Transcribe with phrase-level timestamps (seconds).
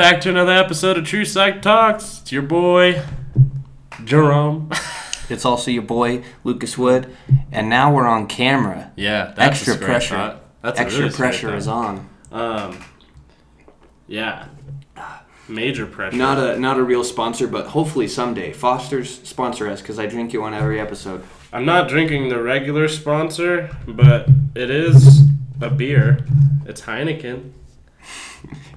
[0.00, 2.20] Back to another episode of True Psych Talks.
[2.22, 3.02] It's your boy,
[4.02, 4.70] Jerome.
[5.28, 7.14] It's also your boy Lucas Wood,
[7.52, 8.92] and now we're on camera.
[8.96, 10.14] yeah, that's Extra pressure.
[10.16, 10.42] thought.
[10.62, 12.08] That's a Extra really pressure is on.
[12.32, 12.82] Um,
[14.08, 14.46] yeah,
[15.48, 16.16] major pressure.
[16.16, 20.32] Not a not a real sponsor, but hopefully someday Foster's sponsor us because I drink
[20.32, 21.22] you on every episode.
[21.52, 25.24] I'm not drinking the regular sponsor, but it is
[25.60, 26.24] a beer.
[26.64, 27.52] It's Heineken.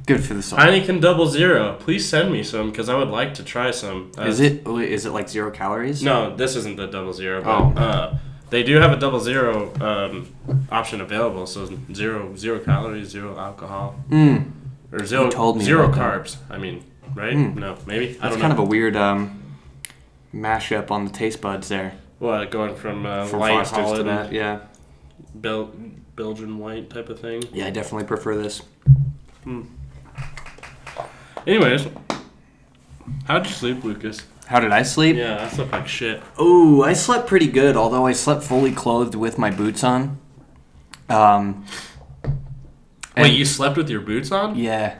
[0.05, 0.59] Good for the song.
[0.59, 1.77] Heineken Double Zero.
[1.79, 4.11] Please send me some because I would like to try some.
[4.17, 6.03] Uh, Is it is it like zero calories?
[6.03, 7.41] No, this isn't the double zero.
[7.41, 7.73] But, Oh.
[7.81, 8.17] uh,
[8.49, 10.27] they do have a double zero um,
[10.71, 11.45] option available.
[11.47, 14.51] So zero zero calories, zero alcohol, Mm.
[14.91, 16.23] or zero told me zero about that.
[16.25, 16.37] carbs.
[16.49, 16.83] I mean,
[17.15, 17.35] right?
[17.37, 17.55] Mm.
[17.55, 18.17] No, maybe.
[18.21, 19.41] I That's kind of a weird um,
[20.35, 24.33] mashup on the taste buds there what going from, uh, from light Foster's to that.
[24.33, 24.59] Yeah,
[25.33, 25.71] Bel-
[26.17, 27.43] Belgian white type of thing.
[27.53, 28.61] yeah, I definitely prefer this.
[31.45, 31.87] Anyways,
[33.25, 34.23] how'd you sleep, Lucas?
[34.47, 35.15] How did I sleep?
[35.17, 36.21] Yeah, I slept like shit.
[36.37, 40.19] Oh, I slept pretty good, although I slept fully clothed with my boots on.
[41.09, 41.65] Um.
[43.17, 44.55] Wait, you slept with your boots on?
[44.55, 44.97] Yeah.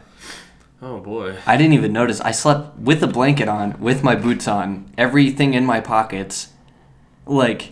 [0.81, 1.37] Oh boy.
[1.45, 2.19] I didn't even notice.
[2.21, 6.49] I slept with a blanket on, with my boots on, everything in my pockets.
[7.25, 7.71] Like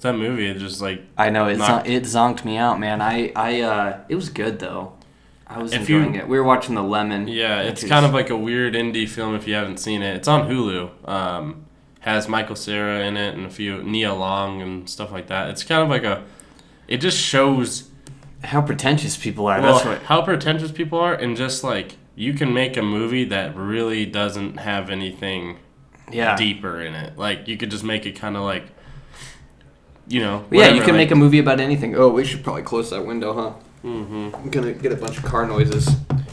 [0.00, 3.00] That movie is just like I know it Knocked- it zonked me out, man.
[3.00, 4.92] I I uh it was good though.
[5.54, 6.28] I was If you- enjoying it.
[6.28, 7.28] We were watching the Lemon.
[7.28, 10.16] Yeah, it's kind of like a weird indie film if you haven't seen it.
[10.16, 11.08] It's on Hulu.
[11.08, 11.64] Um,
[12.00, 15.50] has Michael Cera in it and a few Nia Long and stuff like that.
[15.50, 16.22] It's kind of like a.
[16.88, 17.90] It just shows
[18.44, 19.60] how pretentious people are.
[19.60, 20.02] well, That's what.
[20.04, 24.56] how pretentious people are and just like you can make a movie that really doesn't
[24.58, 25.58] have anything
[26.10, 26.34] Yeah.
[26.36, 27.16] deeper in it.
[27.16, 28.64] Like you could just make it kind of like.
[30.08, 30.44] You know.
[30.50, 31.94] Yeah, you can like- make a movie about anything.
[31.96, 33.52] Oh, we should probably close that window, huh?
[33.84, 34.34] Mhm.
[34.34, 35.88] I'm gonna get a bunch of car noises.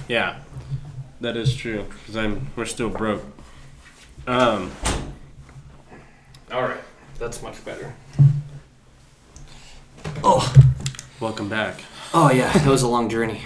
[0.07, 0.37] Yeah,
[1.21, 1.85] that is true.
[2.05, 3.23] Cause I'm we're still broke.
[4.27, 4.71] Um.
[6.51, 6.81] All right.
[7.17, 7.93] That's much better.
[10.23, 10.53] Oh.
[11.19, 11.81] Welcome back.
[12.13, 13.41] Oh yeah, that was a long journey.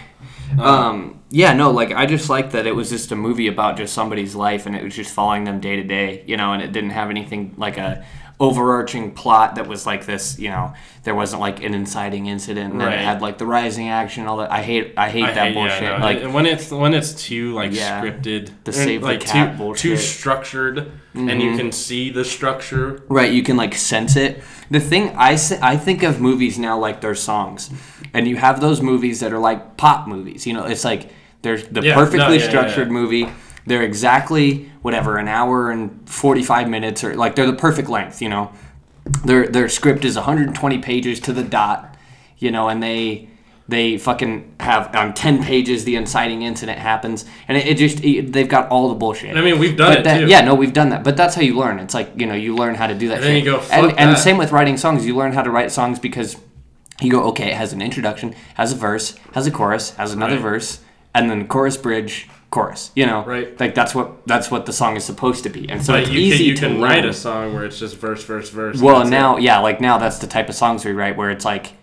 [0.60, 3.94] Um, yeah, no, like I just like that it was just a movie about just
[3.94, 6.72] somebody's life, and it was just following them day to day, you know, and it
[6.72, 8.06] didn't have anything like a
[8.44, 10.74] overarching plot that was like this, you know,
[11.04, 13.00] there wasn't like an inciting incident, and then Right.
[13.00, 14.52] it had like the rising action, all that.
[14.52, 15.82] I hate, I hate I that hate- bullshit.
[15.84, 18.02] Yeah, no, like, when it's when it's too like Yeah.
[18.02, 19.86] scripted, The save the like cat too, bullshit.
[19.92, 19.96] Mm-hmm.
[19.96, 23.02] too structured, and you can see the structure.
[23.10, 24.44] Right, you can like sense it.
[24.70, 27.70] The thing I say, I think of movies now like they're songs,
[28.14, 30.46] and you have those movies that are like pop movies.
[30.48, 31.10] You know, it's like
[31.44, 33.28] they're the Yeah, perfectly yeah, structured movie.
[33.66, 38.22] They're exactly whatever an hour and forty five minutes, or like they're the perfect length.
[38.22, 38.52] You know,
[39.26, 41.96] their their script is 120 pages to the dot.
[42.38, 43.30] You know, and they
[43.70, 48.34] they fucking have on 10 pages the inciting incident happens, and it, it just it,
[48.34, 49.38] they've got all the bullshit.
[49.38, 50.28] I mean, we've done But it that, too.
[50.28, 51.06] yeah, no, we've done that.
[51.06, 51.80] But that's how you learn.
[51.80, 53.16] It's like you know, you learn how to do that.
[53.20, 55.06] And then you go, and, "Fuck and that." same with writing songs.
[55.06, 56.36] You learn how to write songs because
[57.02, 60.34] you go, okay, it has an introduction, has a verse, has a chorus, has another
[60.36, 60.42] Right.
[60.42, 60.80] verse,
[61.16, 62.92] and then chorus, bridge, chorus.
[62.96, 63.60] You know, Right.
[63.60, 65.68] Like that's what that's what the song is supposed to be.
[65.70, 66.90] And so But it's you easy can, you to can learn.
[66.92, 68.80] write a song where it's just verse, verse, verse.
[68.82, 69.12] Well, that's it.
[69.12, 71.74] now, yeah, like now that's the type of songs we write where it's like,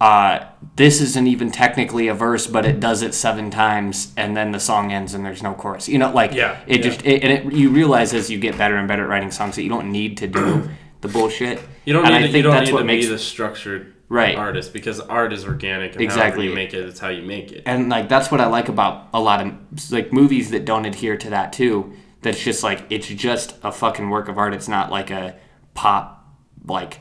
[0.00, 0.46] uh,
[0.76, 4.60] this isn't even technically a verse, but it does it seven times, and then the
[4.60, 5.88] song ends and there's no chorus.
[5.88, 6.82] You know, like Yeah, it yeah.
[6.90, 9.56] just it, and it, you realize as you get better and better at writing songs
[9.56, 10.70] that you don't need to do
[11.02, 11.60] the bullshit.
[11.84, 13.18] you don't and need I to, think you don't that's need what to makes the
[13.18, 14.34] structured Right.
[14.36, 16.46] artist because art is organic and Exactly.
[16.48, 17.62] you make it, it's how you make it.
[17.64, 19.54] and like that's what I like about a lot of
[19.92, 21.92] like movies that don't adhere to that too.
[22.22, 24.52] That's just like it's just a fucking work of art.
[24.52, 25.36] It's not like a
[25.74, 26.26] pop
[26.66, 26.98] like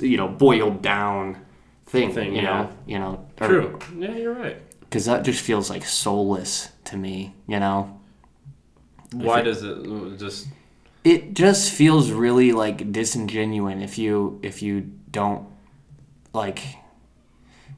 [0.00, 1.44] you know boiled down
[1.86, 2.10] thing.
[2.12, 2.62] Thing, you yeah.
[2.62, 3.28] know, you know.
[3.40, 3.78] or- True.
[3.98, 4.56] Yeah, you're right.
[4.80, 8.00] because that just feels like soulless to me you know
[9.12, 10.48] Why it- does it uh, just?
[11.04, 15.46] it just feels really like disingenuous if you if you don't
[16.36, 16.60] like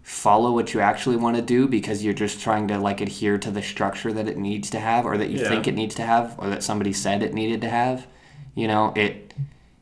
[0.03, 3.51] follow what you actually want to do because you're just trying to like adhere to
[3.51, 5.49] the structure that it needs to have or that you Yeah.
[5.49, 8.07] think it needs to have or that somebody said it needed to have
[8.55, 9.35] you know it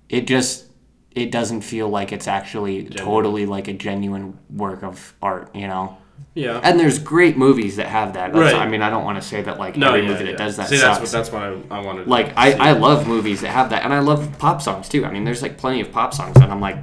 [0.08, 0.64] it just
[1.12, 5.96] it doesn't feel like it's actually totally like a genuine work of art you know
[6.34, 6.60] Yeah.
[6.62, 8.32] and there's great movies that have that.
[8.32, 8.62] That's, Right.
[8.62, 10.30] I mean, I don't want to say that like no, every yeah, movie yeah.
[10.32, 10.98] that does that See, sucks.
[11.12, 12.04] that's what that's what I, I wanted.
[12.04, 12.52] to like I.
[12.70, 15.04] I love movies that have that, and I love pop songs too.
[15.06, 16.76] I mean, there's like plenty of pop songs and I'm like,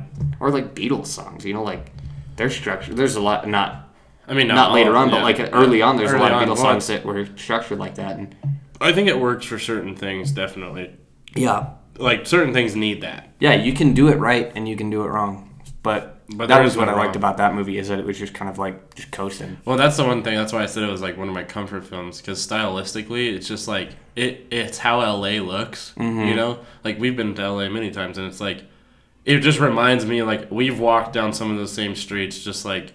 [0.43, 1.45] or like Beatles songs.
[1.45, 1.91] You know, like
[2.35, 2.93] their structure.
[2.93, 3.89] There's a lot, not
[4.27, 6.31] I mean, not all later on, them, but like early on, there's Early a lot
[6.33, 8.17] of Beatles well, songs that were structured like that.
[8.17, 8.35] And
[8.81, 10.95] I think it works for certain things, definitely.
[11.35, 13.29] yeah, Like certain things need that.
[13.39, 16.63] yeah, you can do it right and you can do it wrong, but But that
[16.63, 17.17] was what I liked wrong.
[17.17, 19.57] about that movie is that it was just kind of like just coasting.
[19.65, 20.35] Well, that's the one thing.
[20.35, 23.47] That's why I said it was like one of my comfort films because stylistically, it's
[23.47, 24.47] just like it.
[24.51, 25.93] It's how LA looks.
[25.97, 26.27] Mm-hmm.
[26.29, 28.63] You know, like we've been to LA many times, and it's like
[29.25, 32.93] it just reminds me like we've walked down some of those same streets, just like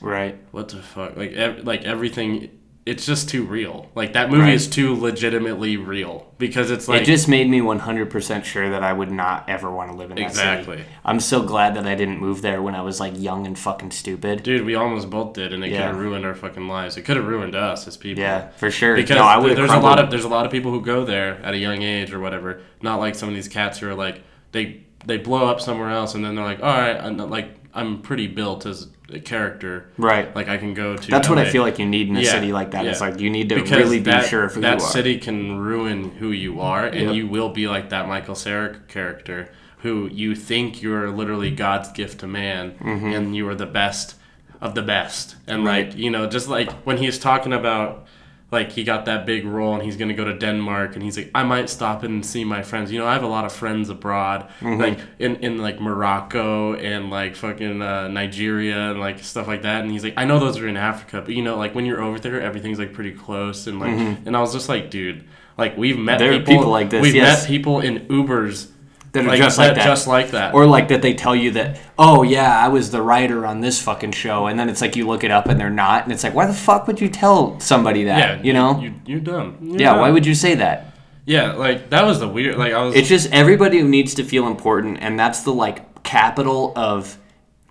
[0.00, 0.38] Right.
[0.50, 2.50] what the fuck, like ev- like everything.
[2.86, 3.90] It's just too real.
[3.94, 4.54] Like that movie Right.
[4.54, 8.92] is too legitimately real because it's like it just made me 100% sure that I
[8.94, 10.78] would not ever want to live in that Exactly.
[10.78, 10.88] city.
[11.04, 13.90] I'm so glad that I didn't move there when I was like young and fucking
[13.90, 14.42] stupid.
[14.42, 15.76] dude, we almost both did, and it Yeah.
[15.76, 16.96] could have ruined our fucking lives.
[16.96, 18.22] It could have ruined us as people.
[18.22, 18.96] Yeah, for sure.
[18.96, 20.80] because no, I there- would there's a lot of there's a lot of people who
[20.80, 22.62] go there at a young age or whatever.
[22.82, 24.22] Not like some of these cats who are like
[24.52, 27.50] they they blow up somewhere else and then they're like, all right, I'm not, like
[27.74, 29.90] I'm pretty built as a character.
[29.96, 30.34] right.
[30.36, 31.10] Like I can go to.
[31.10, 32.86] That's what I feel like you need in a Yeah, city like that.
[32.86, 34.90] It's like you need to Because really be sure of who that you are.
[34.90, 37.14] city can ruin who you are, and Yep.
[37.14, 42.20] you will be like that Michael Cera character who you think you're literally God's gift
[42.20, 44.16] to man, and you are the best
[44.60, 45.36] of the best.
[45.46, 45.66] And Mm-hmm.
[45.66, 45.86] Right.
[45.88, 48.06] like you know, just like when he's talking about.
[48.52, 51.30] Like he got that big role and he's gonna go to Denmark and he's like,
[51.34, 52.90] I might stop and see my friends.
[52.90, 54.80] You know, I have a lot of friends abroad, Mm-hmm.
[54.80, 59.82] like in, in like Morocco and like fucking uh, Nigeria and like stuff like that.
[59.82, 62.02] And he's like, I know those are in Africa, but you know, like when you're
[62.02, 63.96] over there, everything's like pretty close and like.
[64.26, 65.22] And I was just like, dude,
[65.56, 66.30] like we've met Mm-hmm.
[66.30, 67.42] There people, people like this, We've yes.
[67.42, 68.68] met people in Ubers
[69.12, 69.84] that are just like that.
[69.84, 70.54] just like that.
[70.54, 73.80] Or like that they tell you that, oh yeah, I was the writer on this
[73.82, 76.22] fucking show, and then it's like you look it up and they're not, and it's
[76.24, 78.18] like, why the fuck would you tell somebody that?
[78.18, 78.80] yeah, you know?
[78.80, 79.58] you, you're dumb.
[79.60, 80.00] You're yeah, dumb.
[80.00, 80.94] why would you say that?
[81.26, 82.56] Yeah, like that was the weird.
[82.56, 82.94] Like I was.
[82.94, 87.18] It's just everybody who needs to feel important, and that's the like capital of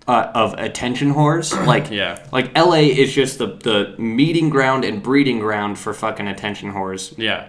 [0.06, 1.50] uh, of attention whores.
[1.66, 2.24] Like Yeah.
[2.32, 2.86] like L.A.
[2.86, 7.14] is just the the meeting ground and breeding ground for fucking attention whores.
[7.18, 7.48] yeah.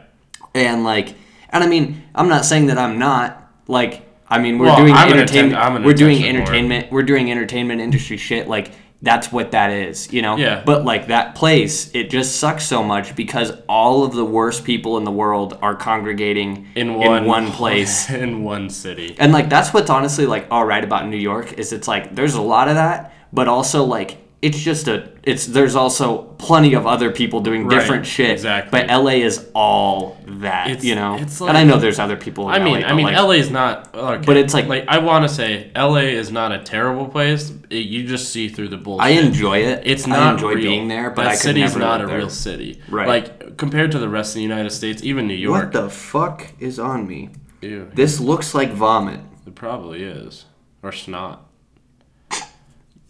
[0.53, 1.15] And like,
[1.49, 3.40] and I mean, I'm not saying that I'm not
[3.71, 4.03] like.
[4.33, 5.55] I mean, we're Well, doing I'm entertainment.
[5.59, 6.89] atten- we're doing entertainment.
[6.89, 8.47] We're doing entertainment industry shit.
[8.47, 8.71] Like
[9.01, 10.37] that's what that is, you know.
[10.37, 10.63] Yeah.
[10.65, 14.97] But like that place, it just sucks so much because all of the worst people
[14.97, 18.09] in the world are congregating In one, one place.
[18.09, 19.17] in one city.
[19.19, 22.35] And like that's what's honestly like all right about New York is it's like there's
[22.35, 26.87] a lot of that, but also like it's just a it's there's also plenty of
[26.87, 28.31] other people doing Right, different shit.
[28.31, 28.71] exactly.
[28.71, 31.15] But LA is all that, It's- you know.
[31.17, 32.49] it's and I know there's other people.
[32.49, 33.93] In I mean, LA, I mean, like, LA is not.
[33.93, 37.53] Okay, But it's like- like I want to say, LA is not a terrible place.
[37.69, 39.05] It, you just see through the bullshit.
[39.05, 39.83] I enjoy it.
[39.85, 40.63] It's I not enjoy real.
[40.71, 42.17] being there, but that I city's not a there.
[42.17, 42.81] real city.
[42.89, 43.07] Right.
[43.07, 45.65] Like compared to the rest of the United States, even New York.
[45.65, 47.29] What the fuck is on me?
[47.61, 49.19] Ew, This looks like vomit.
[49.45, 50.45] it probably is
[50.81, 51.45] or snot.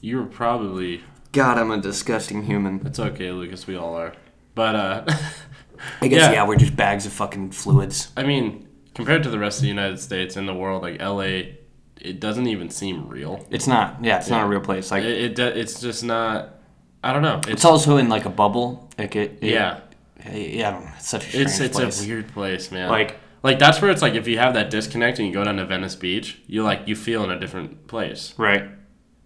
[0.01, 1.03] You're probably.
[1.31, 2.81] God, I'm a disgusting human.
[2.85, 3.65] It's okay, Lucas.
[3.67, 4.13] We all are.
[4.55, 5.03] But uh,
[6.01, 6.31] I guess Yeah.
[6.31, 8.11] yeah, we're just bags of fucking fluids.
[8.17, 11.53] I mean, compared to the rest of the United States and the world, like LA,
[12.01, 13.45] it doesn't even seem real.
[13.49, 14.03] It's not.
[14.03, 14.91] Yeah, it's not a real place.
[14.91, 16.55] Like It, it it's just not.
[17.03, 17.37] I don't know.
[17.39, 18.89] It's, it's also in like a bubble.
[18.97, 19.39] Like it.
[19.41, 19.79] it yeah.
[20.31, 20.91] Yeah, I don't know.
[20.97, 22.03] It's such a strange It's it's place.
[22.03, 22.89] a weird place, man.
[22.89, 25.55] Like- like that's where it's like if you have that disconnect and you go down
[25.55, 28.69] to Venice Beach, you like you feel in a different place, right.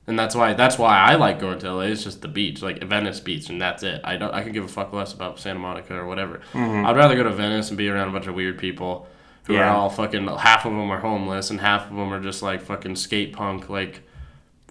[0.07, 1.81] And that's why that's why I like going to LA.
[1.81, 4.01] It's just the beach, like Venice Beach, and that's it.
[4.03, 6.41] I don't I could give a fuck less about Santa Monica or whatever.
[6.53, 9.07] I'd rather go to Venice and be around a bunch of weird people
[9.45, 9.59] who Mm-hmm.
[9.61, 9.69] Yeah.
[9.71, 10.27] are all fucking.
[10.27, 13.69] Half of them are homeless, and half of them are just like fucking skate punk
[13.69, 14.01] like.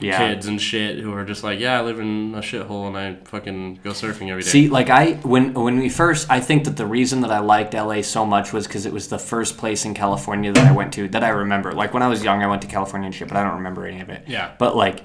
[0.00, 0.19] Yeah.
[0.19, 3.14] Kids and shit who are just like, yeah, I live in a shithole and I
[3.26, 4.49] fucking go surfing every day.
[4.49, 7.75] See, like I when when we first, I think that the reason that I liked
[7.75, 10.93] LA so much was because it was the first place in California that I went
[10.95, 11.71] to that I remember.
[11.71, 13.87] Like when I was young, I went to California and shit, but I don't remember
[13.87, 14.25] any of it.
[14.26, 14.50] Yeah.
[14.59, 15.05] But like,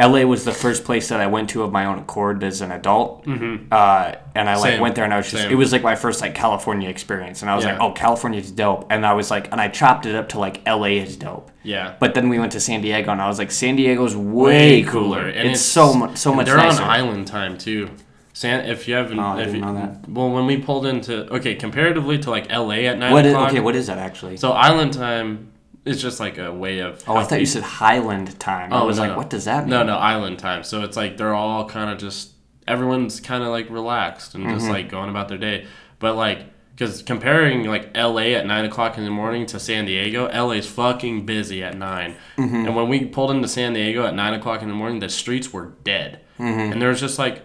[0.00, 2.70] LA was the first place that I went to of my own accord as an
[2.70, 3.24] adult.
[3.26, 3.66] Mm-hmm.
[3.72, 4.80] Uh, and I like Same.
[4.80, 5.50] went there and I was just, Same.
[5.50, 7.72] it was like my first like California experience, and I was Yeah.
[7.72, 8.86] like, oh, California's dope.
[8.90, 11.50] And I was like, and I chopped it up to like LA is dope.
[11.64, 11.94] yeah.
[11.98, 15.26] But then we went to San Diego, and I was like, San Diego's way, cooler.
[15.26, 16.82] and it's, so much, so much They're nicer.
[16.82, 17.90] on island time too.
[18.32, 20.08] San, if you haven't, Oh, I if you, know that.
[20.08, 22.86] well, when we pulled into okay, comparatively to like L.A.
[22.86, 23.50] at nine What is, o'clock.
[23.50, 24.36] okay, what is that actually?
[24.36, 25.50] so island time
[25.88, 27.02] is just like a way of.
[27.08, 28.72] oh, I thought you said Highland time.
[28.72, 29.16] Oh, I was no, like, no.
[29.18, 29.70] what does that mean?
[29.70, 30.62] No, no, island time.
[30.64, 32.32] So it's like they're all kind of just
[32.66, 34.54] everyone's kind of like relaxed and Mm-hmm.
[34.58, 35.66] just like going about their day.
[35.98, 38.34] But like, because comparing like L.A.
[38.36, 42.54] at nine o'clock in the morning to San Diego, L.A.'s fucking busy at 9 Mm-hmm.
[42.66, 45.52] And when we pulled into San Diego at nine o'clock in the morning, the streets
[45.52, 46.72] were dead, Mm-hmm.
[46.72, 47.42] and there was just like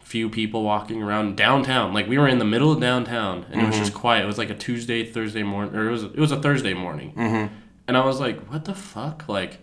[0.00, 1.92] few people walking around downtown.
[1.94, 3.84] Like we were in the middle of downtown, and it was Mm-hmm.
[3.84, 4.22] just quiet.
[4.24, 7.12] It was like a Tuesday, Thursday morning, or it was it was a Thursday morning,
[7.16, 7.54] Mm-hmm.
[7.90, 9.58] And I was like, what the fuck, like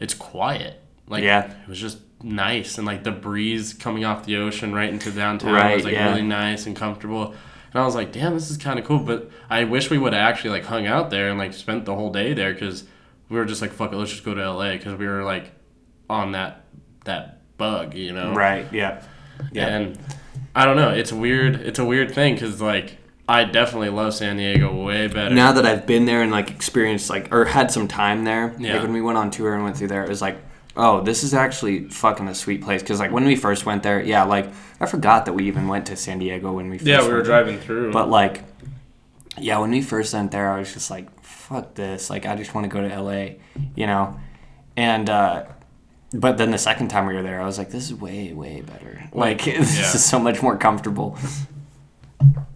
[0.00, 0.80] it's quiet.
[1.06, 1.48] Like Yeah.
[1.62, 5.52] it was just nice and like the breeze coming off the ocean right into downtown
[5.54, 6.08] Right, was like yeah.
[6.10, 7.26] really nice and comfortable.
[7.72, 8.98] And I was like, damn, this is kind of cool.
[8.98, 11.94] But I wish we would have actually like hung out there and like spent the
[11.94, 12.82] whole day there because
[13.28, 15.52] we were just like, fuck it, let's just go to LA because we were like
[16.10, 16.64] on that
[17.04, 18.34] that bug, you know.
[18.34, 18.66] Right.
[18.72, 19.02] Yeah.
[19.52, 19.68] Yeah.
[19.68, 19.98] And
[20.56, 20.90] I don't know.
[20.90, 21.54] It's weird.
[21.56, 22.98] It's a weird thing because like
[23.32, 25.34] I definitely love San Diego way better.
[25.34, 28.74] now that I've been there and like experienced like or had some time there, Yeah.
[28.74, 30.36] like when we went on tour and went through there, it was like,
[30.76, 32.82] oh, this is actually fucking a sweet place.
[32.82, 34.48] Because like when we first went there, yeah, like
[34.80, 37.12] I forgot that we even went to San Diego when we first yeah, we went
[37.12, 37.24] were there.
[37.42, 37.92] driving through.
[37.92, 38.42] But like,
[39.38, 42.10] yeah, when we first went there, I was just like, fuck this.
[42.10, 43.36] Like I just want to go to LA,
[43.74, 44.18] you know,
[44.76, 45.08] and.
[45.08, 45.44] uh
[46.14, 48.60] but then the second time we were there, I was like, "This is way, way
[48.60, 49.02] better.
[49.14, 49.94] Like, this Yeah.
[49.94, 51.16] is so much more comfortable."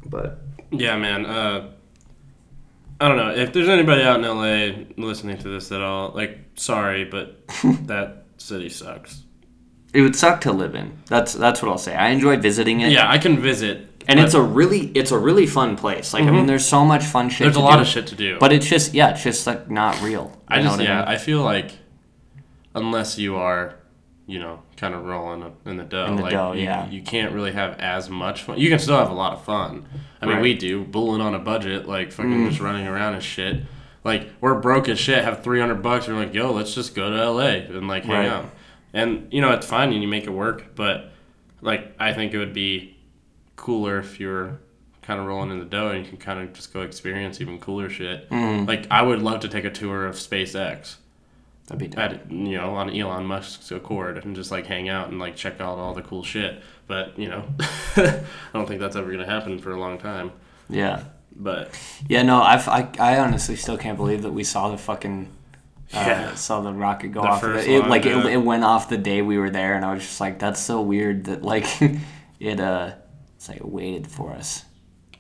[0.05, 1.27] But Yeah, man.
[1.27, 1.71] Uh,
[3.01, 6.13] I don't know if there's anybody out in LA listening to this at all.
[6.15, 7.47] Like, sorry, but
[7.87, 9.23] that city sucks.
[9.93, 10.99] It would suck to live in.
[11.07, 11.95] That's that's what I'll say.
[11.95, 12.93] I enjoy visiting it.
[12.93, 16.13] Yeah, I can visit, And it's a really it's a really fun place.
[16.13, 17.47] Like I mean there's so much fun shit.
[17.47, 18.39] there's a lot do, of shit to do.
[18.39, 20.37] But it's just yeah, it's just like not real.
[20.49, 21.09] I You know just what yeah, mean?
[21.09, 21.73] I feel like
[22.75, 23.77] unless you are,
[24.27, 26.89] you know, kind of rolling in the dough, In the like dough, you, yeah.
[26.91, 28.59] you can't really have as much fun.
[28.59, 29.87] You can still have a lot of fun.
[30.21, 30.39] I mean, Right.
[30.41, 30.43] Mm.
[30.43, 33.63] we do bulling on a budget, like fucking just running around and shit.
[34.03, 36.09] Like we're broke as shit, have three hundred bucks.
[36.09, 37.59] We're like, yo, let's just go to L.A.
[37.67, 38.29] and like hang Right.
[38.29, 38.47] out.
[38.93, 41.13] And you know, it's fine and you make it work, but
[41.61, 42.97] like I think it would be
[43.57, 44.61] cooler if you're
[45.03, 47.59] kind of rolling in the dough and you can kind of just go experience even
[47.61, 48.29] cooler shit.
[48.31, 48.67] Mm.
[48.67, 50.97] Like I would love to take a tour of SpaceX
[51.67, 51.99] That'd be dope.
[51.99, 55.61] at you know on Elon Musk's Accord and just like hang out and like check
[55.61, 56.63] out all the cool shit.
[56.87, 57.45] But you know,
[57.97, 60.33] I don't think that's ever gonna happen for a long time.
[60.69, 61.05] Yeah.
[61.39, 61.71] But
[62.09, 65.29] Yeah, no, I've, I I honestly still can't believe that we saw the fucking
[65.93, 66.35] uh, Yeah.
[66.35, 67.43] saw the rocket go The off.
[67.43, 67.69] Of it.
[67.69, 70.21] It, like it, it went off the day we were there, and I was just
[70.21, 71.67] like, that's so weird that like
[72.41, 72.93] it uh
[73.35, 74.65] it's like waited for us.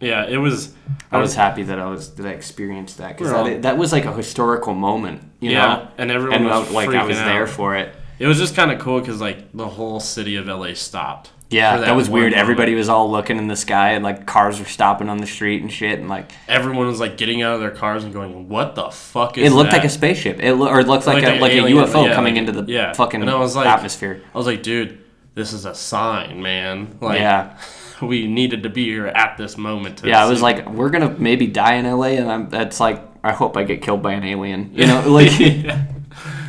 [0.00, 0.72] Yeah, it was.
[1.10, 4.04] I was happy that I was that I experienced that because that, that was like
[4.04, 5.88] a historical moment, you yeah, know.
[5.98, 7.94] and everyone And was uh, like I was there for it.
[8.18, 11.30] It was just kind of cool because like the whole city of LA stopped.
[11.48, 12.32] Yeah, for that, was weird.
[12.32, 12.40] moment.
[12.40, 15.62] Everybody was all looking in the sky, and like cars were stopping on the street
[15.62, 18.74] and shit, and like Everyone was like getting out of their cars and going, "What
[18.74, 19.76] the fuck is?" it looked that?
[19.76, 20.40] like a spaceship.
[20.42, 22.62] It lo- or it looked like, Like a like a UFO yeah, coming like- into
[22.62, 22.92] the yeah.
[22.94, 24.22] fucking And I was like- atmosphere.
[24.34, 24.98] I was like, dude,
[25.34, 26.98] this is a sign, man.
[27.00, 27.56] Like, Yeah.
[28.02, 29.98] we needed to be here at this moment.
[29.98, 33.02] To Yeah, I was like, we're gonna maybe die in LA, and I'm that's like,
[33.22, 34.74] I hope I get killed by an alien.
[34.74, 35.86] You know, like yeah.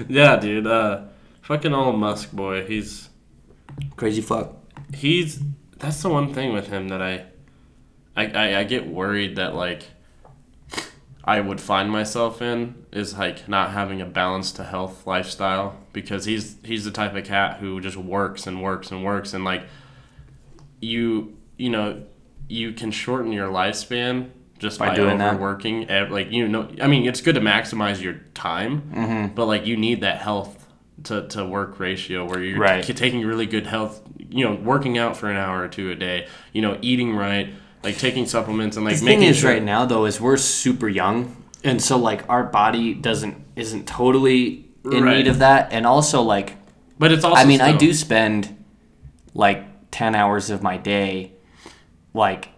[0.08, 0.68] yeah, dude.
[0.68, 1.06] Uh,
[1.42, 2.66] fucking Elon Musk boy.
[2.66, 3.10] He's
[3.96, 4.56] crazy fuck.
[4.94, 5.40] he's
[5.78, 7.26] that's the one thing with him that I,
[8.16, 9.84] I, I, I get worried that like
[11.24, 16.26] I would find myself in is like not having a balanced to health lifestyle because
[16.26, 19.64] he's he's the type of cat who just works and works and works and like
[20.80, 22.04] you you know
[22.50, 26.88] you can shorten your lifespan just By by, doing overworking ev- like you know I
[26.88, 29.36] mean it's good to maximize your time Mm-hmm.
[29.36, 30.66] but like you need that health
[31.04, 32.84] to, to work ratio where you're Right.
[32.84, 35.96] t- taking really good health you know working out for an hour or two a
[35.96, 39.52] day you know eating right like taking supplements and like The making thing is, sure
[39.52, 44.66] right now though, is we're super young, and so like our body doesn't isn't totally
[44.84, 45.18] in Right.
[45.18, 46.56] need of that, and also like
[46.98, 48.58] but it's also I mean, I do spend
[49.36, 51.32] like 10 hours of my day
[52.18, 52.50] like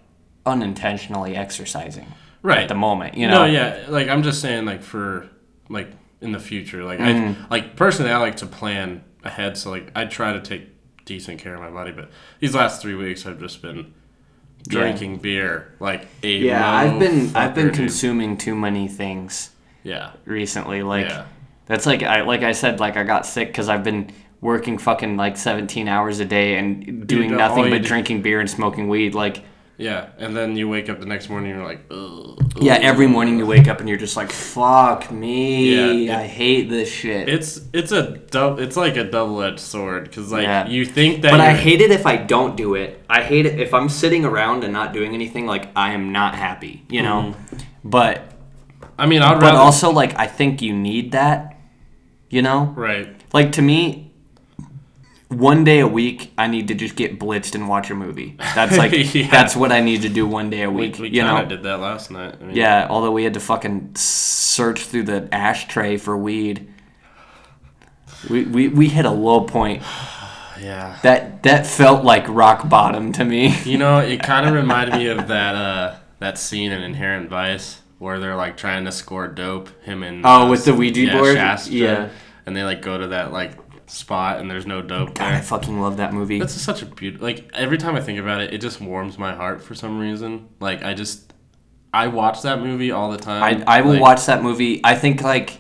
[0.46, 2.08] unintentionally exercising
[2.42, 3.40] right at the moment, you know?
[3.40, 5.30] no yeah like i'm just saying like for
[5.70, 7.44] like in the future like Mm-hmm.
[7.44, 10.64] i like personally i like to plan ahead so like i try to take
[11.06, 13.94] decent care of my body but these last three weeks i've just been
[14.68, 17.74] drinking beer like a Yeah, I've been I've been motherfucker, dude.
[17.76, 19.52] consuming too many things
[19.84, 20.84] yeah recently.
[20.84, 21.26] Like Yeah.
[21.66, 25.18] that's like I like I said like I got sick cuz I've been working fucking
[25.18, 29.14] like 17 hours a day and doing nothing but do- drinking beer and smoking weed
[29.14, 29.44] like
[29.78, 33.08] yeah and then you wake up the next morning and you're like Ugh, yeah, every
[33.08, 35.76] morning you wake up and you're just like fuck me.
[35.76, 37.30] Yeah, it- I hate this shit.
[37.30, 38.60] It's it's a dub.
[38.60, 40.68] It's like a double edged sword because like Yeah.
[40.68, 41.32] you think that.
[41.32, 43.02] But I hate it if I don't do it.
[43.10, 45.46] I hate it if I'm sitting around and not doing anything.
[45.46, 47.34] Like I am not happy, you know.
[47.34, 47.58] Mm-hmm.
[47.86, 48.34] But
[48.98, 49.58] I mean, I'd but rather.
[49.60, 51.56] also like I think you need that,
[52.30, 52.74] you know.
[52.76, 53.08] right.
[53.32, 54.09] Like to me,
[55.30, 58.36] one day a week I need to just get blitzed and watch a movie.
[58.56, 59.30] That's like Yeah.
[59.30, 60.98] that's what I need to do one day a week.
[61.00, 61.46] we you know.
[61.46, 62.36] did that last night.
[62.42, 62.88] I mean, Yeah.
[62.90, 66.68] Although we had to fucking search through the ashtray for weed.
[68.30, 69.84] We, we, we hit a low point.
[70.62, 71.00] Yeah.
[71.04, 73.56] That that felt like rock bottom to me.
[73.64, 77.80] You know, it kind of reminded me of that uh that scene in Inherent Vice
[77.98, 79.70] where they're like trying to score dope.
[79.84, 81.36] Him and Oh, uh, with the Ouija yeah, board?
[81.38, 82.10] Shasta, Yeah.
[82.46, 83.54] And they like go to that like
[83.90, 86.40] spot and there's no dope God, I fucking love that movie.
[86.40, 87.26] That's such a beautiful.
[87.26, 90.50] Like every time I think about it, it just warms my heart for some reason.
[90.60, 91.34] Like I just,
[91.94, 93.64] I watch that movie all the time.
[93.68, 94.82] I, I will Like, watch that movie.
[94.84, 95.60] I think like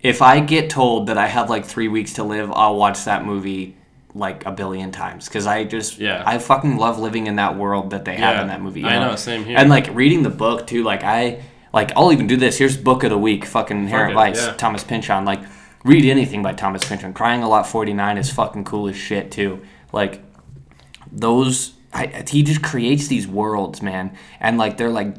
[0.00, 3.24] if I get told that I have like three weeks to live, I'll watch that
[3.24, 3.76] movie
[4.14, 6.22] like a billion times because I just Yeah.
[6.26, 8.42] I fucking love living in that world that they have Yeah.
[8.42, 8.80] in that movie.
[8.80, 9.56] you I know, same here.
[9.56, 12.58] And like reading the book too, like I like I'll even do this.
[12.58, 14.52] Here's book of the week, fucking Inherent Vice, yeah.
[14.54, 15.24] Thomas Pynchon.
[15.24, 15.40] Like
[15.84, 17.12] read anything by Thomas Pynchon.
[17.12, 19.62] Crying of Lot 49 is fucking cool as shit too.
[19.92, 20.22] Like
[21.10, 25.14] those I, he just creates these worlds man and like they're like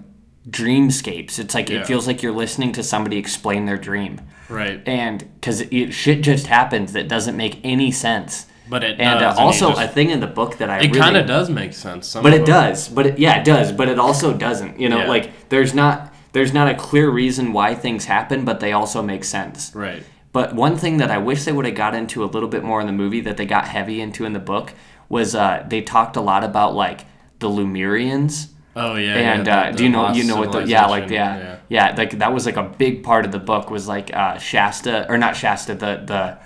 [0.50, 1.80] dreamscapes it's like Yeah.
[1.80, 4.82] it feels like you're listening to somebody explain their dream Right.
[4.88, 9.20] and because it, shit just happens that doesn't make any sense But it and uh,
[9.20, 11.28] does, and also just- a thing in the book that i It really, kind of
[11.28, 12.14] does make sense.
[12.14, 15.08] But it does but it, yeah it does but it also doesn't you know Yeah.
[15.08, 19.24] like there's not there's not a clear reason why things happen but they also make
[19.24, 20.04] sense Right.
[20.34, 22.82] But one thing that I wish they would have got into a little bit more
[22.82, 24.74] in the movie that they got heavy into in the book
[25.08, 27.06] was uh, they talked a lot about like
[27.40, 28.48] the Lumerians.
[28.76, 29.14] Oh yeah.
[29.16, 31.90] and yeah, uh, the- do you know you know what the yeah like civilization, yeah,
[31.92, 35.08] yeah like that was like a big part of the book was like uh, Shasta
[35.10, 36.38] or not Shasta the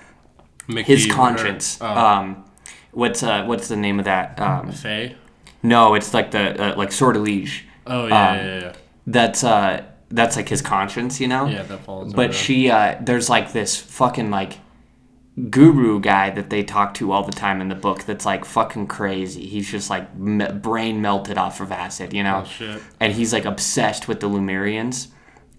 [0.68, 2.44] the his or- conscience Oh, um
[2.92, 5.16] what's uh what's the name of that um Faye.
[5.64, 8.74] no it's like the uh, like Sortilège Oh yeah, um, yeah, yeah,
[9.06, 11.64] that's uh that's like his conscience you know yeah.
[11.64, 12.14] That falls.
[12.14, 12.34] but over.
[12.34, 14.60] she uh there's like this fucking like
[15.52, 18.88] guru guy that they talk to all the time in the book that's like fucking
[18.88, 22.82] crazy he's just like me- brain melted off of acid you know Oh, shit.
[23.00, 25.10] and he's like obsessed with the lumerians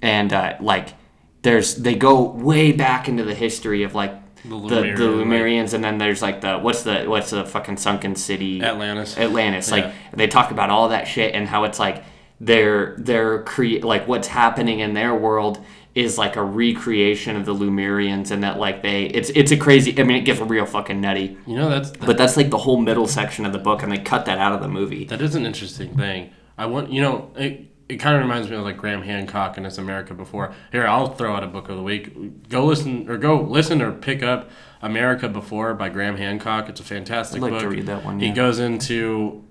[0.02, 0.94] and uh like
[1.42, 4.12] there's they go way back into the history of like
[4.42, 7.76] the, the, Lumerian, like- lumerians and then there's like the what's the what's the fucking
[7.76, 9.16] sunken city Atlantis.
[9.16, 9.70] Atlantis.
[9.70, 12.02] Like they talk about all that shit and how it's like
[12.40, 13.44] they're they're
[13.82, 15.64] like what's happening in their world
[15.94, 19.98] is like a recreation of the Lumerians and that like they it's it's a crazy
[19.98, 21.36] I mean it gets real fucking nutty.
[21.46, 23.98] You know that's But that's like the whole middle section of the book and they
[23.98, 25.04] cut that out of the movie.
[25.04, 26.30] That is an interesting thing.
[26.56, 27.64] I want you know it.
[27.88, 30.52] It kind of reminds me of like Graham Hancock and His America Before.
[30.70, 32.46] Here, I'll throw out a book of the week.
[32.50, 34.50] Go listen or go listen or pick up
[34.82, 36.68] America Before by Graham Hancock.
[36.68, 37.62] It's a fantastic I'd like book.
[37.62, 39.42] to read that one, He goes into,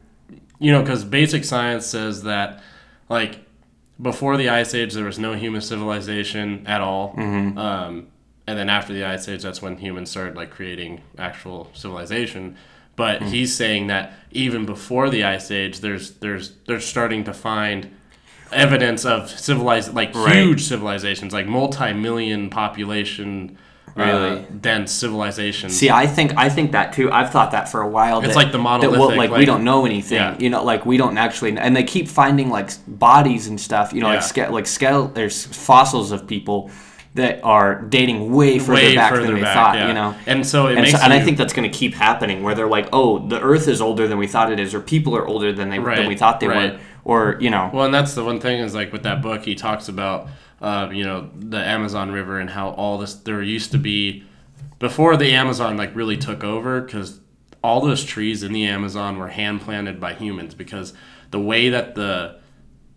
[0.59, 2.61] you know, because basic science says that
[3.09, 3.39] like
[4.01, 7.13] before the ice age there was no human civilization at all.
[7.15, 7.57] Mm-hmm.
[7.57, 8.07] Um,
[8.45, 12.55] and then after the ice age, that's when humans started like creating actual civilization.
[12.95, 13.29] But Mm.
[13.29, 17.89] he's saying that even before the ice age, there's there's they're starting to find
[18.51, 20.35] evidence of civilized like Right.
[20.37, 23.57] huge civilizations, like multi-million population,
[23.97, 24.39] Really?
[24.39, 25.69] uh, dense civilization.
[25.69, 27.11] See, I think I think that too.
[27.11, 28.23] I've thought that for a while.
[28.23, 30.17] It's like the that, well, monolithic, like, we don't know anything.
[30.17, 30.37] Yeah.
[30.37, 33.93] You know, like we don't actually, and they keep finding like bodies and stuff.
[33.93, 36.69] You know, like ske- like skele- there's fossils of people
[37.15, 39.75] that are dating way further way back further than they back, thought.
[39.75, 39.87] yeah.
[39.87, 40.15] You know.
[40.27, 42.53] and so it And, makes so, and I think that's going to keep happening, where
[42.53, 45.25] they're like, "Oh, the Earth is older than we thought it is," or "People are
[45.25, 46.73] older than they than we thought they right.
[46.73, 49.43] were," or you know, Well, and that's the one thing is like with that book,
[49.45, 50.27] he talks about,
[50.61, 54.23] uh, you know, the Amazon River and how all this there used to be
[54.79, 57.19] before the Amazon like really took over because
[57.63, 60.93] all those trees in the Amazon were hand planted by humans because
[61.31, 62.39] the way that the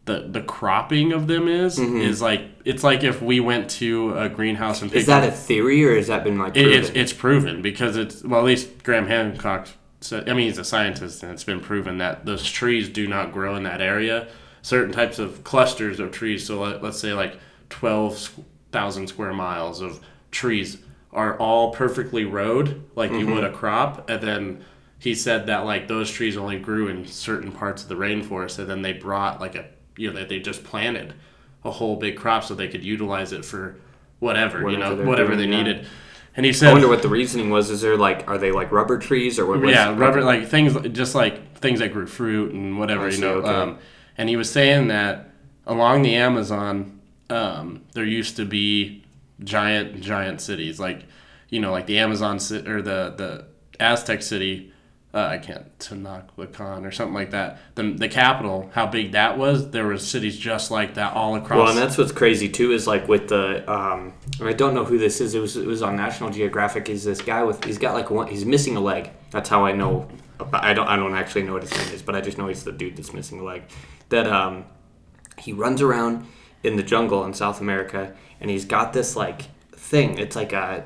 [0.07, 4.29] the, the cropping of them is is like it's like if we went to a
[4.29, 6.81] greenhouse and picked is that a theory or has that been like it, proven?
[6.81, 9.69] it's it's proven because it's well at least Graham Hancock
[10.01, 13.33] said I mean he's a scientist and it's been proven that those trees do not
[13.33, 14.27] grow in that area
[14.63, 17.39] certain types of clusters of trees so let, let's say like
[17.71, 20.79] 12,000 square miles of trees
[21.13, 24.65] are all perfectly rowed like you would a crop and then
[24.99, 28.71] he said that like those trees only grew in certain parts of the rainforest and
[28.71, 31.13] then they brought like a you know that they just planted
[31.65, 33.77] a whole big crop so they could utilize it for
[34.21, 35.63] whatever, you know whatever doing, they yeah.
[35.63, 35.87] needed
[36.37, 37.71] and he said, I wonder what the reasoning was.
[37.71, 39.61] Is there like, are they like rubber trees or what?
[39.61, 43.35] was- yeah, rubber like things just like things that grew fruit and whatever you know.
[43.35, 43.49] okay.
[43.49, 43.79] Um,
[44.17, 45.31] and he was saying that
[45.67, 47.00] along the Amazon,
[47.31, 49.05] um, there used to be
[49.43, 51.05] giant giant cities like
[51.49, 53.47] you know like the Amazon ci- or the the
[53.79, 54.73] Aztec city.
[55.13, 57.59] Uh, I can't Tenochtitlan or something like that.
[57.75, 59.71] The the capital, how big that was.
[59.71, 61.59] There was cities just like that all across.
[61.59, 64.99] Well, and that's what's crazy too is like with the um, I don't know who
[64.99, 65.35] this is.
[65.35, 66.87] It was it was on National Geographic.
[66.87, 68.29] He's this guy with he's got like one.
[68.29, 69.11] He's missing a leg.
[69.33, 70.09] That's how I know.
[70.53, 72.63] I don't I don't actually know what his name is, but I just know he's
[72.63, 73.65] the dude that's missing a leg.
[74.11, 74.65] That um,
[75.39, 76.25] he runs around
[76.63, 79.43] in the jungle in South America, and he's got this like
[79.73, 80.19] thing.
[80.19, 80.85] It's like a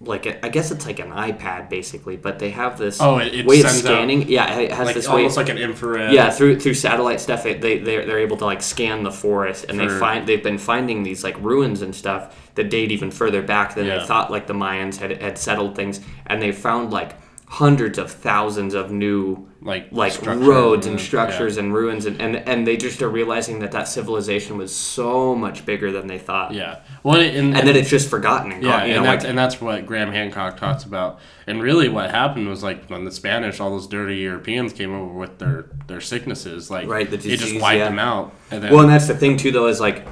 [0.00, 3.34] like a, I guess it's like an iPad basically, but they have this Oh, it-
[3.34, 4.28] it way of sends out- scanning.
[4.28, 6.12] yeah, it has like this way almost like an infrared.
[6.12, 9.64] yeah through through satellite stuff it, they they're, they're able to like scan the forest
[9.68, 13.42] and they find they've been finding these like ruins and stuff that date even further
[13.42, 13.98] back than Yeah.
[13.98, 17.16] they thought like the mayans had, had settled things and they found like
[17.50, 22.36] hundreds of thousands of new Like like roads and and- structures and ruins and, and
[22.36, 26.52] and they just are realizing that that civilization was so much bigger than they thought
[26.52, 26.80] Yeah.
[27.02, 29.38] Well, and, and that it's just forgotten and Yeah, gone, and know that's like and
[29.38, 31.20] that's what Graham Hancock talks about.
[31.46, 35.14] And really, what happened was like when the Spanish, all those dirty Europeans came over
[35.14, 37.88] with their their sicknesses, like Right, the it just wiped yeah.
[37.88, 38.34] them out.
[38.50, 40.06] And then, well and that's the thing too though is like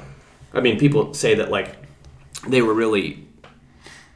[0.53, 1.75] i mean people say that like
[2.47, 3.27] they were really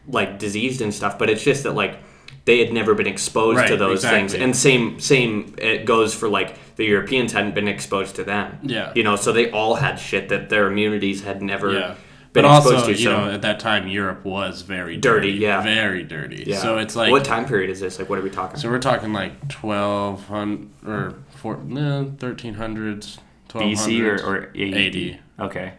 [0.07, 1.97] like diseased and stuff but it's just that like
[2.45, 6.27] they had never been exposed to Right, those things and same same it goes for
[6.29, 8.91] like the europeans hadn't been exposed to them Yeah.
[8.95, 11.95] you know so they all had shit that their immunities had never yeah.
[12.33, 15.31] been But exposed also, to you so know, at that time, Europe was very Dirty,
[15.33, 15.61] dirty, yeah.
[15.61, 16.45] very dirty.
[16.47, 16.59] yeah.
[16.59, 18.79] So it's like what time period is this like what are we talking So we're
[18.79, 24.73] talking like twelve hundred or four, no, thirteen hundreds, twelve bc or, or 80?
[24.77, 25.19] 80.
[25.39, 25.73] okay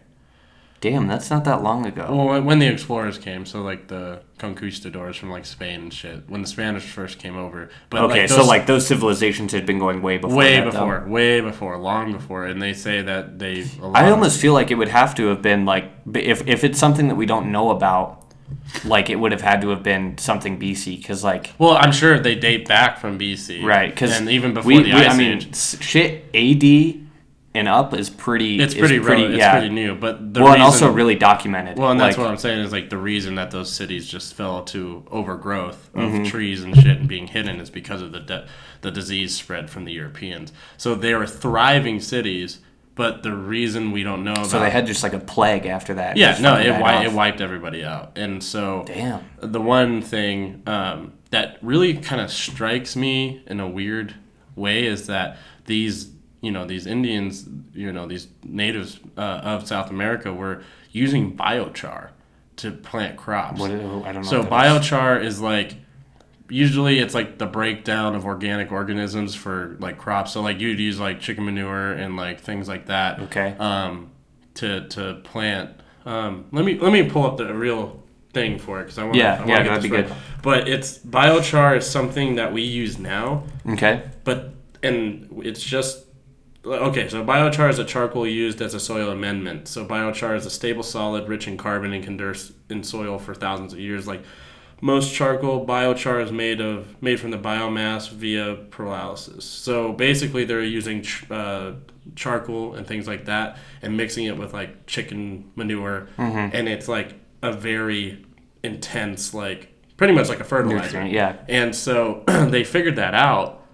[0.82, 5.16] damn that's not that long ago Well, when- the explorers came, so like the conquistadors
[5.16, 7.70] from like Spain and shit, when the Spanish first came over.
[7.88, 10.70] But okay like, so like those civilizations had been going way before way that, though.
[10.72, 13.64] before, way before, long before, and they say that they.
[13.94, 17.06] I almost feel like it would have to have been like if if it's something
[17.08, 18.26] that we don't know about,
[18.84, 22.18] like it would have had to have been something BC because like Well, I'm sure
[22.18, 25.16] they date back from BC, right because and even before we, the we- Ice I
[25.16, 27.01] mean Age, shit AD
[27.54, 29.94] and up is pretty it's is pretty, pretty yeah it's pretty new.
[29.94, 32.72] But the well and also really documented Well, and that's like, what I'm saying is
[32.72, 36.24] like the reason that those cities just fell to overgrowth of Mm-hmm.
[36.24, 38.46] trees and shit and being hidden is because of the de-
[38.80, 40.52] the disease spread from the Europeans.
[40.76, 42.60] So they were thriving cities,
[42.94, 45.94] but the reason we don't know about so they had just like a plague after
[45.94, 50.62] that yeah no it, wi- it wiped everybody out, and so damn the one thing
[50.66, 54.14] um, that really kind of strikes me in a weird
[54.56, 56.04] way is that these
[56.42, 62.10] you know these Indians you know these natives uh, of South America were using biochar
[62.56, 63.58] to plant crops.
[63.58, 65.76] what, I don't know so biochar is like
[66.50, 70.32] usually it's like the breakdown of organic organisms for like crops.
[70.32, 74.10] So like you'd use like chicken manure and like things like that okay um,
[74.54, 75.70] to to plant.
[76.04, 78.02] Um, let me let me pull up the real
[78.34, 80.06] thing for it because I want Yeah, I yeah, get that'd this be right.
[80.08, 80.16] good.
[80.42, 84.52] But it's biochar is something that we use now, okay but
[84.82, 86.01] and it's just
[86.64, 87.08] okay.
[87.08, 89.68] So biochar is a charcoal used as a soil amendment.
[89.68, 93.34] So biochar is a stable solid rich in carbon and can endures in soil for
[93.34, 94.06] thousands of years.
[94.06, 94.22] Like
[94.80, 99.42] most charcoal, biochar is made of made from the biomass via pyrolysis.
[99.42, 101.72] So basically, they're using ch- uh,
[102.16, 106.54] charcoal and things like that and mixing it with like chicken manure, Mm-hmm.
[106.56, 108.24] and it's like a very
[108.64, 111.04] intense, like pretty much like a fertilizer.
[111.06, 113.64] Yeah And so they figured that out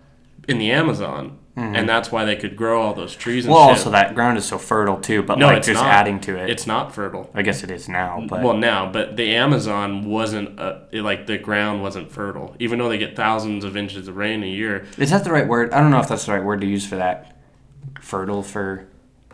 [0.46, 3.58] in the Amazon, and that's why they could grow all those trees and Mm-hmm.
[3.60, 3.78] well shit.
[3.78, 5.90] also that ground is so fertile too but no, like it's just not.
[5.92, 7.28] adding to it It's not fertile.
[7.34, 11.26] I guess it is now but Well, now, but the Amazon wasn't uh, it, like
[11.26, 14.86] the ground wasn't fertile, even though they get thousands of inches of rain a year.
[14.98, 15.72] Is that the right word?
[15.72, 17.36] I don't know if that's the right word to use for that.
[18.00, 18.86] Fertile for,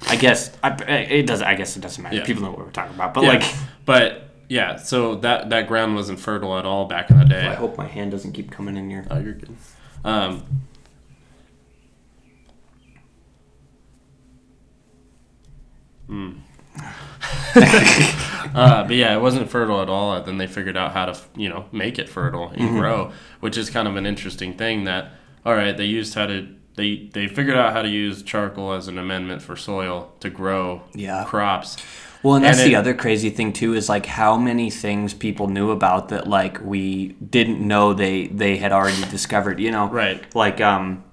[0.09, 1.43] I guess I, it does.
[1.43, 2.17] I guess it doesn't matter.
[2.17, 2.25] Yeah.
[2.25, 3.15] People know what we're talking about.
[3.15, 7.19] But Yeah, like, but yeah, so that that ground wasn't fertile at all back in
[7.19, 7.47] the day.
[7.47, 9.07] I hope my hand doesn't keep coming in here.
[9.11, 9.55] Oh, you're good.
[10.05, 10.45] Um,
[16.15, 16.39] mm.
[18.55, 20.21] uh, but yeah, it wasn't fertile at all.
[20.23, 23.71] Then they figured out how to, you know, make it fertile and grow, which is
[23.71, 24.85] kind of an interesting thing.
[24.85, 25.13] That
[25.45, 28.89] all right, they used how to they they figured out how to use charcoal as
[28.89, 31.25] an amendment for soil to grow Yeah.
[31.25, 31.77] crops.
[32.23, 35.47] Well, and that's And the other crazy thing too is like how many things people
[35.49, 39.61] knew about that like we didn't know they they had already discovered.
[39.61, 40.35] You know, Right.
[40.35, 41.05] Like, um,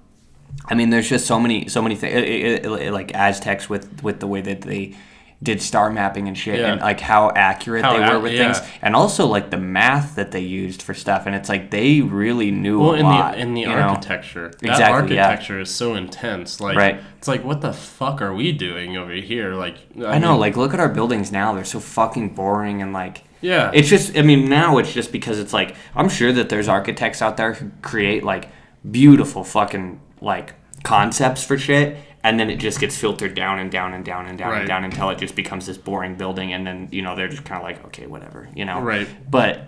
[0.65, 4.41] I mean, there's just so many so many things like Aztecs with with the way
[4.41, 4.95] that they
[5.43, 6.73] did star mapping and shit Yeah.
[6.73, 8.53] and like how accurate How they were ac- with yeah.
[8.53, 12.01] things and also like the math that they used for stuff and it's like they
[12.01, 13.73] really knew Well, a in lot the in the you know?
[13.73, 15.25] architecture, that Exactly, yeah.
[15.29, 16.61] architecture is so intense.
[16.61, 17.01] Like, Right.
[17.17, 19.55] it's like, what the fuck are we doing over here?
[19.55, 21.53] Like, I know, mean, like look at our buildings now.
[21.55, 25.39] They're so fucking boring and like yeah, it's just I mean now it's just because
[25.39, 28.49] it's like I'm sure that there's architects out there who create like
[28.91, 30.53] beautiful fucking like
[30.83, 34.37] concepts for shit and then it just gets filtered down and down and down and
[34.37, 34.59] down Right.
[34.59, 37.43] and down until it just becomes this boring building and then you know they're just
[37.43, 39.07] kind of like okay whatever you know Right.
[39.29, 39.67] but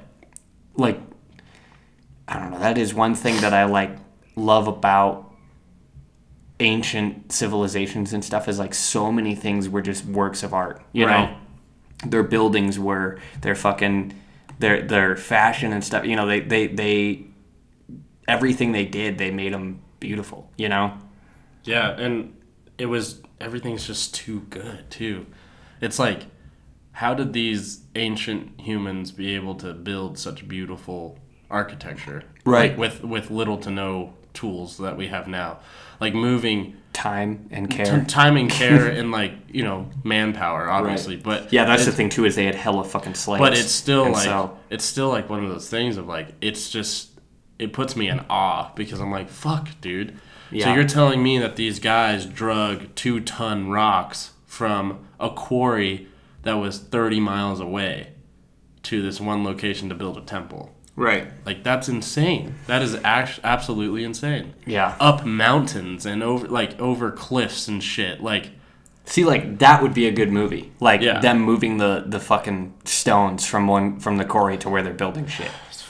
[0.76, 1.00] like
[2.28, 3.96] I don't know that is one thing that I like
[4.36, 5.32] love about
[6.60, 11.06] ancient civilizations and stuff is like so many things were just works of art you
[11.06, 11.30] Right.
[11.32, 11.38] know
[12.10, 14.14] their buildings were their fucking
[14.60, 17.26] their their fashion and stuff you know they they they
[18.28, 20.94] everything they did they made them beautiful you know
[21.66, 22.36] yeah, and
[22.78, 25.26] it was everything's just too good too.
[25.80, 26.26] It's like,
[26.92, 31.18] how did these ancient humans be able to build such beautiful
[31.50, 32.24] architecture?
[32.46, 32.72] Right.
[32.72, 35.60] Like with with little to no tools that we have now,
[36.02, 38.04] like moving Time and t- care.
[38.06, 41.16] time and care and like you know manpower, obviously.
[41.16, 43.40] But Yeah, that's the thing too is they had hella fucking slaves.
[43.40, 46.70] But it's still like so- it's still like one of those things of like it's
[46.70, 47.10] just
[47.64, 50.18] it puts me in awe because I'm like fuck, dude.
[50.52, 56.08] So you're telling me that these guys drug two ton rocks from a quarry
[56.44, 58.10] that was 30 miles away
[58.84, 60.72] to this one location to build a temple.
[60.96, 61.28] right.
[61.46, 62.54] Like that's insane.
[62.68, 64.54] That is act- absolutely insane.
[64.68, 64.96] Yeah.
[65.00, 68.22] Up mountains and over like over cliffs and shit.
[68.22, 68.52] Like
[69.06, 70.72] See, like that would be a good movie.
[70.80, 71.20] Like Yeah.
[71.20, 75.26] them moving the the fucking stones from one from the quarry to where they're building
[75.28, 75.50] shit.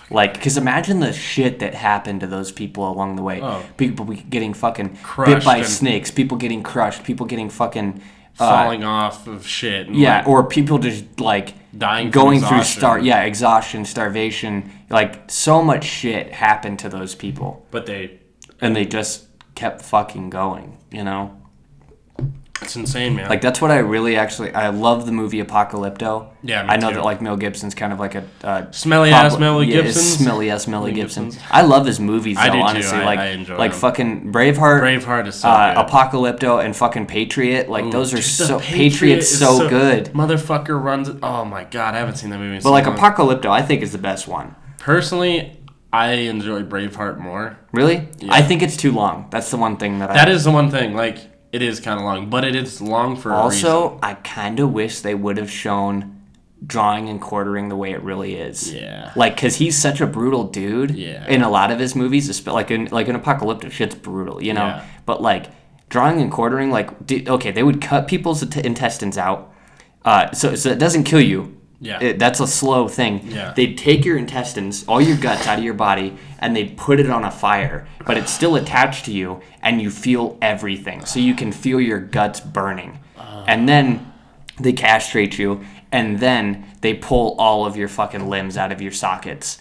[0.10, 3.42] Like, because imagine the shit that happened to those people along the way.
[3.42, 3.66] Oh.
[3.78, 6.12] People getting fucking bit by snakes.
[6.12, 7.04] People getting crushed.
[7.04, 8.02] People getting fucking
[8.39, 9.88] uh, falling off of shit.
[9.88, 14.72] And Yeah, like, or people just like Dying going through star yeah exhaustion, starvation.
[14.89, 18.20] Like so much shit happened to those people, but they
[18.62, 20.78] and they just kept fucking going.
[20.92, 21.39] You know.
[22.62, 23.30] It's insane, man.
[23.30, 26.30] Like that's what I really actually I love the movie Apocalypto.
[26.44, 26.96] Yeah, I know too.
[26.96, 30.18] that like Mel Gibson's kind of like a uh, Smelly ass prob- Mel yeah, Gibson's?
[30.20, 31.26] smelly ass Mel Gibson.
[31.26, 31.39] Gibson's.
[31.52, 32.44] I love his movies though.
[32.44, 32.63] I do too.
[32.63, 33.80] honestly, I- like I enjoy like them.
[33.82, 34.82] fucking Braveheart.
[34.82, 35.92] Braveheart is so uh, good.
[35.92, 40.06] Apocalypto and fucking Patriot, like those are Dude, so Patriot Patriot's is so, good.
[40.13, 41.10] Motherfucker runs.
[41.22, 42.52] Oh my god, I haven't seen that movie.
[42.56, 42.98] In But so like long.
[42.98, 44.56] Apocalypto, I think is the best one.
[44.78, 45.58] personally,
[45.92, 47.58] I enjoy Braveheart more.
[47.72, 49.28] Really, I think it's too long.
[49.32, 50.96] That's the one thing that I That is the one thing.
[50.96, 51.20] Like
[51.54, 53.70] it is kind of long, but it is long for a reason.
[53.70, 56.20] also I kind of wish they would have shown
[56.66, 58.74] drawing and quartering the way it really is.
[58.74, 59.12] Yeah.
[59.16, 60.92] Like, cause he's such a brutal dude.
[60.92, 61.26] Yeah.
[61.28, 64.66] In a lot of his movies, like in like an Apocalypto, shit's brutal, you know.
[64.66, 64.86] Yeah.
[65.06, 65.52] But like
[65.89, 69.54] drawing and quartering, like, okay, they would cut people's intestines out,
[70.04, 71.56] uh, so so it doesn't kill you.
[71.84, 72.00] Yeah.
[72.02, 73.22] It- that's a slow thing.
[73.28, 73.54] Yeah.
[73.56, 77.10] They'd take your intestines, all your guts out of your body, and they'd put it
[77.10, 81.06] on a fire, but it's still attached to you, and you feel everything.
[81.06, 83.00] So you can feel your guts burning.
[83.17, 83.43] Ah.
[83.48, 84.12] And then
[84.60, 88.91] they castrate you, and then they pull all of your fucking limbs out of your
[88.91, 89.60] sockets,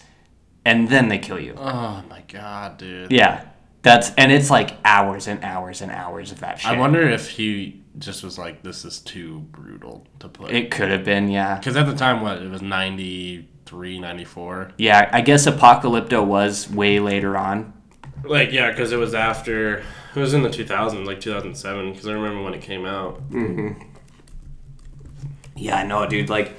[0.65, 1.55] and then they kill you.
[1.57, 3.11] Oh my god, dude.
[3.11, 3.45] Yeah.
[3.81, 6.71] That's and it's like hours and hours and hours of that shit.
[6.71, 10.89] I wonder if he just was like, "This is too brutal to put." it could
[10.89, 11.57] have been, yeah.
[11.57, 14.71] Because at the time, what it was 93, 94.
[14.77, 17.73] Yeah, I guess Apocalypto was way later on.
[18.23, 19.79] Like yeah, because it was after
[20.15, 21.91] it was in the 2000s, like 2007.
[21.91, 23.21] Because I remember when it came out.
[25.55, 26.29] Yeah, I know, dude.
[26.29, 26.53] Like,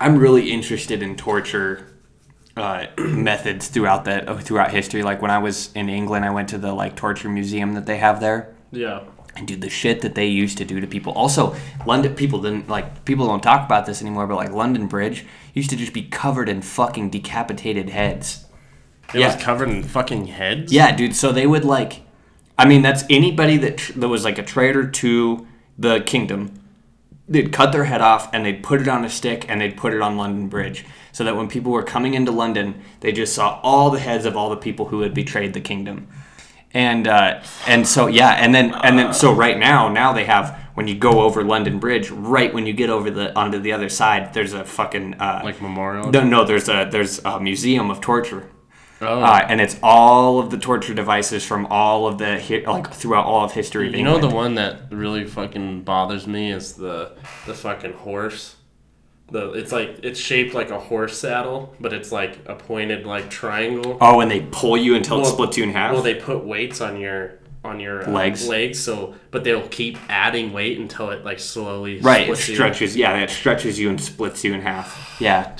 [0.00, 1.86] I'm really interested in torture
[2.56, 5.02] uh, methods throughout that uh, throughout history.
[5.02, 7.98] Like when I was in England, I went to the like torture museum that they
[7.98, 9.00] have there, Yeah.
[9.36, 11.12] And do the shit that they used to do to people.
[11.14, 11.54] Also,
[11.86, 15.70] London people didn't like people don't talk about this anymore, but like London Bridge used
[15.70, 18.44] to just be covered in fucking decapitated heads.
[19.14, 19.34] It Yeah.
[19.34, 20.72] was covered in fucking heads.
[20.72, 21.14] Yeah, dude.
[21.16, 22.02] So they would like,
[22.58, 25.46] I mean, that's anybody that tr- that was like a traitor to
[25.78, 26.52] the kingdom.
[27.28, 29.94] They'd cut their head off and they'd put it on a stick and they'd put
[29.94, 33.58] it on London Bridge, so that when people were coming into London, they just saw
[33.62, 36.08] all the heads of all the people who had betrayed the kingdom.
[36.74, 40.58] And uh, and so yeah, and then and then so right now now they have
[40.74, 43.90] when you go over London Bridge, right when you get over the onto the other
[43.90, 46.10] side, there's a fucking uh, Like memorial.
[46.10, 48.48] no no there's a there's a museum of torture
[49.02, 49.20] oh.
[49.20, 53.26] uh, and it's all of the torture devices from all of the hi- like throughout
[53.26, 53.88] all of history.
[53.88, 57.12] Of You know the one that really fucking bothers me is the
[57.46, 58.56] the fucking horse.
[59.32, 63.30] The it's like it's shaped like a horse saddle, but it's like a pointed like
[63.30, 63.96] triangle.
[64.00, 65.92] Oh, and they pull you until it's Well- split two in half.
[65.92, 68.46] Well, they put weights on your on your uh, Legs.
[68.48, 68.78] legs.
[68.78, 72.54] So, but they'll keep adding weight until it like slowly right, it splits you.
[72.56, 72.96] stretches.
[72.96, 75.16] Yeah, it stretches you and splits you in half.
[75.20, 75.56] Yeah.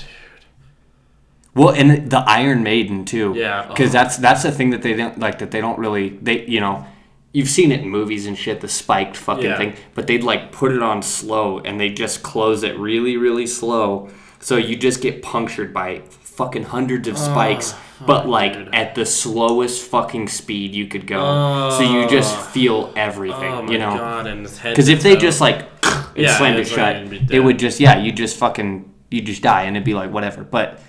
[1.55, 3.33] Well, and the Iron Maiden too.
[3.35, 3.67] Yeah.
[3.67, 3.93] Because Oh.
[3.93, 6.85] that's that's the thing that they don't like that they don't really they you know.
[7.33, 9.57] You've seen it in movies and shit, the spiked fucking Yeah.
[9.57, 13.47] thing, but they'd like put it on slow and they just close it really, really
[13.47, 14.09] slow.
[14.39, 18.69] So you just get punctured by fucking hundreds of spikes, ah, but like dude.
[18.75, 21.69] at the slowest fucking speed you could go.
[21.71, 22.07] So you ah.
[22.07, 23.97] just feel everything, Oh my you know?
[23.97, 24.27] god!
[24.27, 24.71] And his head.
[24.71, 27.97] Because if they just like and Yeah, slammed it like shut, it would just yeah,
[27.97, 30.43] you just fucking you just die and it'd be like whatever.
[30.43, 30.79] But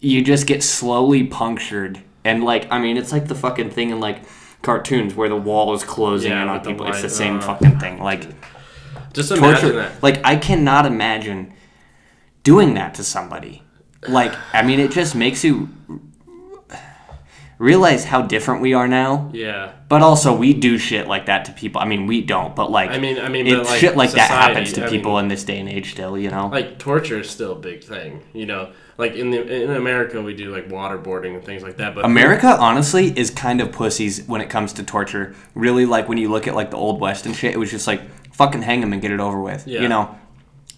[0.00, 4.00] you just get slowly punctured and like I mean it's like the fucking thing in
[4.00, 4.22] like
[4.62, 6.86] cartoons where the wall is closing Yeah, in on with the people.
[6.86, 7.98] It's the same uh, fucking thing.
[8.00, 8.26] Like
[9.12, 9.72] just imagine torture.
[9.74, 10.02] that.
[10.02, 11.52] Like I cannot imagine
[12.44, 13.62] doing that to somebody.
[14.08, 15.68] Like I mean it just makes you
[17.58, 19.30] realize how different we are now.
[19.32, 19.72] Yeah.
[19.88, 21.80] But also, we do shit like that to people.
[21.80, 24.30] I mean, we don't, but like, I mean- I mean, it, like, shit like that
[24.30, 25.92] happens to I people mean- in this day and age.
[25.92, 26.48] Still, you know.
[26.48, 28.72] Like torture is still a big thing, you know.
[28.98, 31.94] Like in the in America, we do like waterboarding and things like that.
[31.94, 35.34] But America, honestly, is kind of pussies when it comes to torture.
[35.54, 37.86] Really, like when you look at like the old west and shit, it was just
[37.86, 38.02] like
[38.34, 39.66] fucking hang them and get it over with.
[39.66, 39.80] Yeah.
[39.82, 40.18] You know.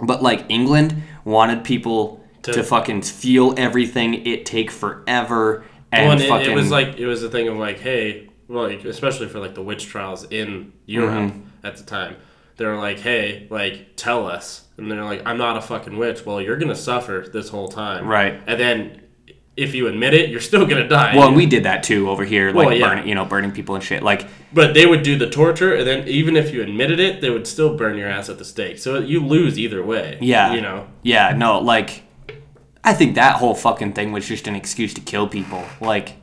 [0.01, 4.27] But like England wanted people to, To- fucking feel everything.
[4.27, 6.51] It take forever and Well, and it, fucking.
[6.51, 9.55] it was like it was a thing of like, hey, well, like, especially for like
[9.55, 11.67] the witch trials in Europe Mm-hmm.
[11.67, 12.17] at the time,
[12.57, 16.25] they were like, hey, like tell us, and they're like, I'm not a fucking witch.
[16.25, 18.41] Well, you're gonna suffer this whole time, Right.
[18.47, 19.01] And then
[19.57, 21.17] if you admit it, you're still gonna die.
[21.17, 22.89] well, and we did that too over here, like Well, yeah.
[22.89, 24.03] burning, you know, burning people and shit.
[24.03, 27.31] Like, But they would do the torture, and then even if you admitted it, they
[27.31, 28.79] would still burn your ass at the stake.
[28.79, 30.19] So you lose either way.
[30.21, 30.55] Yeah.
[30.55, 30.89] you know.
[31.03, 32.03] Yeah, no, like
[32.83, 35.65] I think that whole fucking thing was just an excuse to kill people.
[35.81, 36.17] Like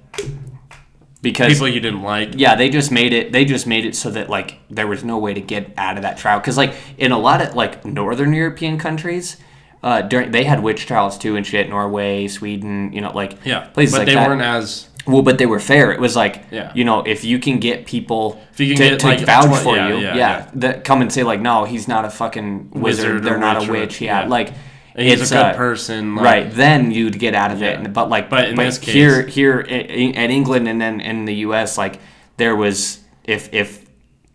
[1.21, 2.29] because People you didn't like.
[2.35, 5.17] yeah, they just made it they just made it so that like there was no
[5.17, 8.33] way to get out of that trial cuz like in a lot of like northern
[8.33, 9.37] European countries
[9.83, 13.61] uh during they had witch trials too and shit Norway, Sweden, you know, like Yeah,
[13.73, 14.27] places but like they that.
[14.27, 15.91] weren't as Well, but they were fair.
[15.91, 16.71] It was like, Yeah.
[16.75, 19.75] you know, if you can get people can to, get, to like, vouch twen- for
[19.75, 22.83] yeah, you, yeah, yeah, that come and say like, no, he's not a fucking wizard.
[22.83, 23.99] Wizard They're not a or- witch.
[24.01, 24.27] Yeah, yeah.
[24.27, 24.49] like
[24.95, 26.15] he's it's a good uh, person.
[26.15, 26.51] Like, right?
[26.51, 27.65] Then you'd get out of it.
[27.65, 27.81] Yeah.
[27.85, 31.25] And- But like, But in this case- here, here i- at England and then in
[31.25, 31.99] the U.S., like
[32.37, 33.85] there was if if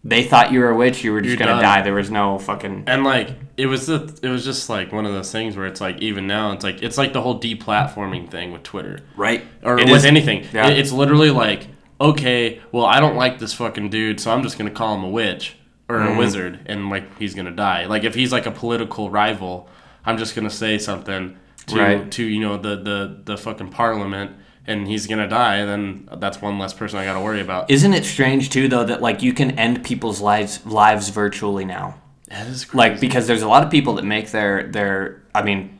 [0.04, 1.62] they thought you were a witch, you were just You're gonna done.
[1.62, 1.82] die.
[1.82, 5.12] There was no fucking And like it was the it was just like one of
[5.12, 8.52] those things where it's like even now it's like it's like the whole deplatforming thing
[8.52, 10.44] with Twitter right or It with is- anything.
[10.52, 10.68] yeah.
[10.68, 11.68] It- it's literally like
[12.00, 15.08] okay, well I don't like this fucking dude, so I'm just gonna call him a
[15.08, 15.56] witch
[15.88, 16.14] or Mm-hmm.
[16.14, 17.86] a wizard, and like he's gonna die.
[17.86, 19.68] Like if he's like a political rival,
[20.06, 22.10] I'm just gonna say something to Right.
[22.12, 24.30] to you know the the the fucking parliament.
[24.68, 25.64] And he's gonna die.
[25.64, 27.70] Then that's one less person I got to worry about.
[27.70, 31.94] Isn't it strange too, though, that like you can end people's lives lives virtually now?
[32.28, 32.76] That is crazy.
[32.78, 35.78] like because there's a lot of people that make their their i mean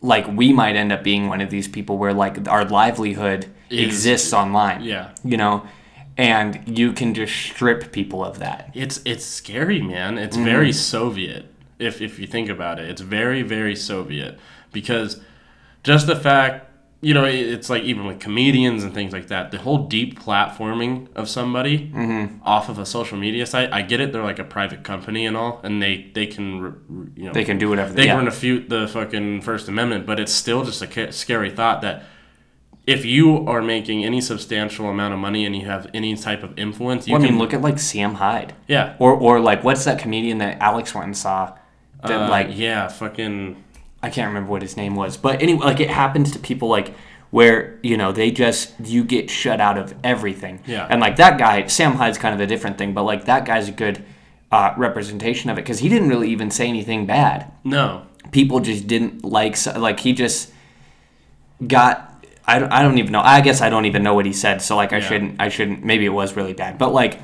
[0.00, 3.86] like we might end up being one of these people where like our livelihood Is-
[3.86, 5.10] exists online yeah.
[5.24, 5.66] you know
[6.16, 10.18] and you can just strip people of that It's it's scary, man.
[10.18, 10.44] It's Mm-hmm.
[10.46, 11.46] very Soviet
[11.78, 12.88] if if you think about it.
[12.90, 14.38] It's very very Soviet
[14.72, 15.20] because
[15.84, 16.66] just the fact,
[17.00, 21.28] you know, it's like even with comedians and things like that, the whole deplatforming of
[21.28, 22.42] somebody Mm-hmm.
[22.42, 23.72] off of a social media site.
[23.72, 27.24] I get it; they're like a private company and all, and they they can you
[27.24, 28.16] know they can do whatever they yeah.
[28.16, 32.04] can refute the fucking First Amendment, but it's still just a scary thought that
[32.86, 36.58] if you are making any substantial amount of money and you have any type of
[36.58, 39.62] influence, you well, i can mean look at like sam hyde yeah, or or like
[39.62, 41.54] what's that comedian that alex went and saw
[42.02, 43.62] that uh, like yeah, fucking
[44.02, 46.94] I can't remember what his name was, but anyway, like it happens to people like
[47.30, 50.60] where you know they just you get shut out of everything.
[50.66, 50.86] Yeah.
[50.88, 53.68] And like that guy, Sam Hyde's kind of a different thing, but like that guy's
[53.68, 54.02] a good
[54.52, 57.50] uh, representation of it because he didn't really even say anything bad.
[57.64, 58.04] no.
[58.30, 60.52] People just didn't like like he just
[61.66, 62.04] got.
[62.46, 63.20] I don't, I don't even know.
[63.20, 64.62] I guess I don't even know what he said.
[64.62, 65.08] So like I Yeah.
[65.08, 65.40] shouldn't.
[65.40, 65.84] I shouldn't.
[65.84, 67.20] Maybe it was really bad, but like.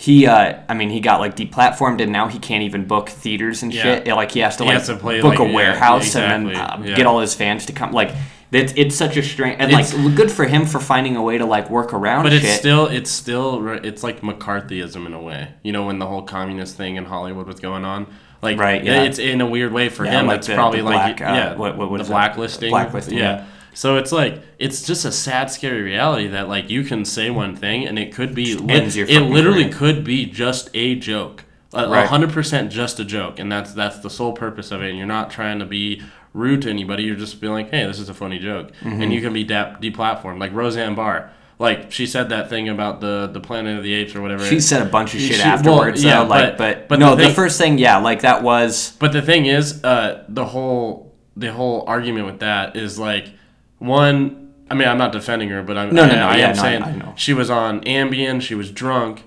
[0.00, 3.64] He, uh, I mean, he got like deplatformed, and now he can't even book theaters
[3.64, 3.82] and Yeah.
[3.82, 4.06] shit.
[4.06, 6.34] Like he has to He like has to play, book like, a yeah, warehouse yeah,
[6.34, 6.76] and then uh.
[6.96, 7.90] Get all his fans to come.
[7.90, 8.12] Like
[8.52, 11.36] it's, it's such a strange and It's- like good for him for finding a way
[11.38, 12.44] to like work around But shit.
[12.44, 15.48] it's still it's still it's like McCarthyism in a way.
[15.64, 18.06] You know when the whole communist thing in Hollywood was going on.
[18.40, 19.02] Like Right, yeah.
[19.02, 20.28] it's in a weird way for him.
[20.28, 22.70] like That's the- probably the like uh, yeah, what- what- what the blacklisting.
[22.70, 23.46] Blacklisting, yeah.
[23.74, 27.54] So it's like it's just a sad, scary reality that like you can say one
[27.54, 29.74] thing and it could be lit- ends your it literally career.
[29.74, 34.10] could be just a joke, a hundred percent just a joke, and that's that's the
[34.10, 34.88] sole purpose of it.
[34.90, 36.02] And you're not trying to be
[36.34, 37.04] rude to anybody.
[37.04, 39.02] You're just being like, hey, this is a funny joke, Mm-hmm.
[39.02, 40.40] and you can be de- deplatformed.
[40.40, 44.14] Like Roseanne Barr, like she said that thing about the the Planet of the Apes
[44.16, 44.44] or whatever.
[44.44, 46.02] she said a bunch of shit She- well, afterwards.
[46.02, 48.96] yeah, though, like, but- but, but no, the the, first thing, yeah, like that was
[48.98, 53.28] But the thing is, uh, the whole the whole argument with that is like
[53.78, 54.52] one.
[54.70, 56.56] I mean, I'm not defending her, but I'm No, no, I, no, I yeah, am
[56.56, 57.12] no, I- saying I know.
[57.16, 59.24] she was on Ambien, she was drunk,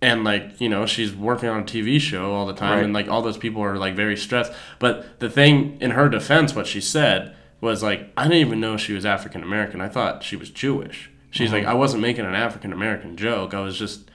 [0.00, 2.84] and like you know she's working on a TV show all the time, Right.
[2.84, 4.52] and like all those people are like very stressed.
[4.78, 8.76] But the thing in her defense, what she said was like, I didn't even know
[8.76, 9.80] she was African American.
[9.80, 11.10] I thought she was Jewish.
[11.30, 11.56] She's Mm-hmm.
[11.58, 13.54] like, I wasn't making an African American joke.
[13.54, 14.08] I was just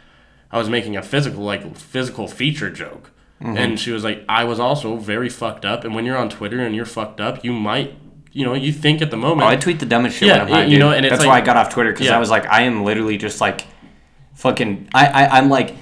[0.52, 3.12] I was making a physical like physical feature joke.
[3.42, 3.58] Mm-hmm.
[3.58, 5.84] And she was like, I was also very fucked up.
[5.84, 7.96] And when you're on Twitter and you're fucked up, you might,
[8.32, 9.42] you know, you think at the moment.
[9.48, 10.80] Oh, I tweet the dumbest shit Yeah, when I'm high, you dude.
[10.80, 12.16] know, and it's that's like- why I got off Twitter because Yeah.
[12.16, 13.66] I was like, I am literally just like,
[14.36, 14.90] fucking.
[14.94, 15.76] I, I I'm like,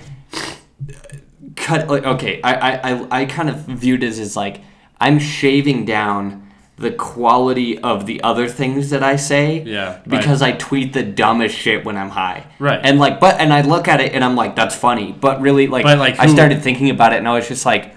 [1.55, 1.87] cut.
[1.87, 4.61] Like, okay, I, I I I kind of viewed it as like
[4.99, 6.47] I'm shaving down
[6.77, 9.61] the quality of the other things that I say.
[9.63, 10.07] Yeah, right.
[10.07, 12.45] Because I tweet the dumbest shit when I'm high.
[12.57, 12.79] Right.
[12.81, 15.11] And like, but and I look at it and I'm like, that's funny.
[15.11, 17.95] But really, like, But, like, I started thinking about it and I was just like,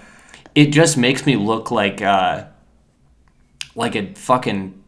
[0.53, 2.43] it just makes me look like uh,
[3.75, 4.83] like a fucking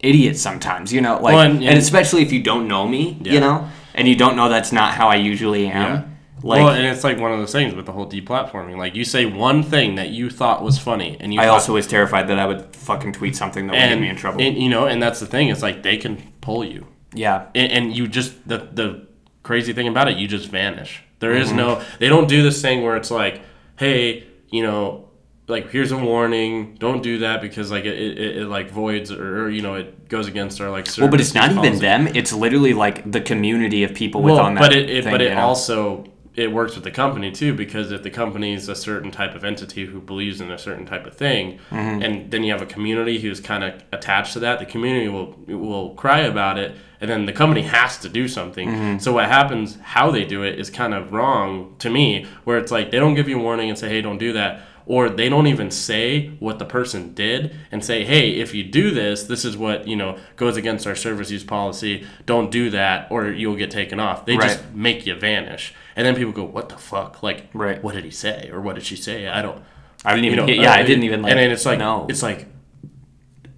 [0.00, 0.92] idiot sometimes.
[0.92, 3.32] You know, like, Well, and, and- especially if you don't know me, Yeah.
[3.32, 5.82] you know, and you don't know that's not how I usually am.
[5.94, 6.04] Yeah.
[6.44, 8.76] Like, well, and it's like one of those things with the whole deplatforming.
[8.76, 11.74] Like you say one thing that you thought was funny, and you I thought, also
[11.74, 14.40] was terrified that I would fucking tweet something that would get me in trouble.
[14.42, 15.48] and, you know, and that's the thing.
[15.50, 17.46] It's like they can pull you, yeah.
[17.54, 19.06] and, and you just the the
[19.44, 21.04] crazy thing about it, you just vanish.
[21.20, 21.56] There is Mm-hmm.
[21.58, 21.82] no.
[22.00, 23.40] They don't do this thing where it's like,
[23.76, 25.08] hey, you know.
[25.52, 26.74] Like here's a warning.
[26.78, 30.08] Don't do that because like it, it, it, like voids or, or you know it
[30.08, 30.86] goes against our like.
[30.98, 32.08] Well, but it's not even them.
[32.08, 34.60] It's literally like the community of people with well, on that.
[34.60, 35.40] but it, it thing, but it know?
[35.40, 39.34] also it works with the company too because if the company is a certain type
[39.34, 42.02] of entity who believes in a certain type of thing, Mm-hmm.
[42.02, 45.34] and then you have a community who's kind of attached to that, the community will
[45.46, 48.68] will cry about it, and then the company has to do something.
[48.68, 48.98] Mm-hmm.
[48.98, 49.78] So what happens?
[49.82, 53.14] How they do it is kind of wrong to me, where it's like they don't
[53.14, 54.62] give you a warning and say, hey, don't do that.
[54.84, 58.90] Or they don't even say what the person did and say, hey, if you do
[58.90, 62.06] this, this is what, you know, goes against our service use policy.
[62.26, 64.26] Don't do that or you'll get taken off.
[64.26, 65.72] They just make you vanish.
[65.94, 67.22] And then people go, what the fuck?
[67.22, 67.82] Like, Right.
[67.82, 68.50] what did he say?
[68.52, 69.28] Or what did she say?
[69.28, 69.62] I don't.
[70.04, 70.36] I didn't even.
[70.38, 71.30] know, yeah, uh, I didn't even like.
[71.30, 72.06] And then it's like, no.
[72.08, 72.46] it's like,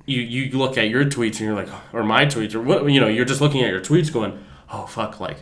[0.07, 3.01] you, you look at your tweets and you're like, or my tweets, or what, you
[3.01, 4.39] know, you're just looking at your tweets going,
[4.71, 5.39] oh, fuck, like,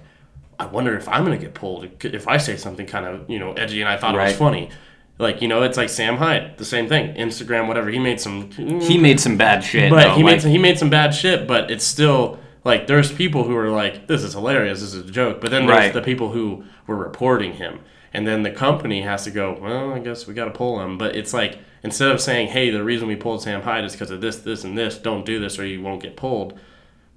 [0.61, 3.41] I wonder if I'm going to get pulled if I say something kind of, you
[3.41, 4.71] know, edgy and I thought it was funny.
[5.19, 7.15] Like, you know, it's like Sam Hyde, the same thing.
[7.15, 7.91] Instagram, whatever.
[7.91, 8.51] He made some.
[8.51, 9.91] he made some bad shit.
[9.91, 12.87] But though, he like, made some, he made some bad shit, but it's still like
[12.87, 15.41] there's people who are like, this is hilarious, this is a joke.
[15.41, 15.93] But then there's Right.
[15.93, 17.81] the people who were reporting him,
[18.13, 19.57] and then the company has to go.
[19.61, 20.99] Well, I guess we got to pull him.
[20.99, 24.11] But it's like instead of saying, hey, the reason we pulled Sam Hyde is because
[24.11, 24.99] of this, this, and this.
[24.99, 26.59] Don't do this or you won't get pulled.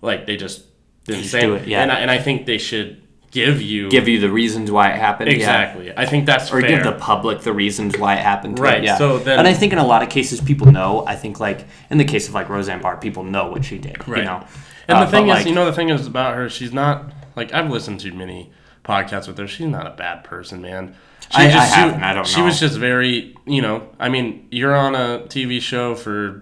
[0.02, 0.66] Like they just
[1.06, 1.82] didn't Just say do it, yeah.
[1.82, 3.02] And I, and I think they should
[3.36, 5.30] give you give you the reasons why it happened.
[5.30, 5.36] yeah.
[5.38, 5.94] exactly.
[5.96, 6.70] I think that's Or fair.
[6.72, 8.58] give the public the reasons why it happened.
[8.58, 8.82] Right.
[8.84, 8.98] Yeah.
[8.98, 11.06] so then- and I think in a lot of cases, people know.
[11.06, 14.08] I think like in the case of like Roseanne Barr, people know what she did.
[14.08, 14.20] Right.
[14.20, 14.44] You know.
[14.88, 17.12] And Uh, the thing is, like, you know, the thing is about her, she's not
[17.36, 18.52] like I've listened to many
[18.84, 19.48] podcasts with her.
[19.48, 20.96] She's not a bad person, man.
[21.32, 22.46] She I- I she, haven't, I don't She know.
[22.46, 26.42] was just very, you know, I mean, you're on a TV show for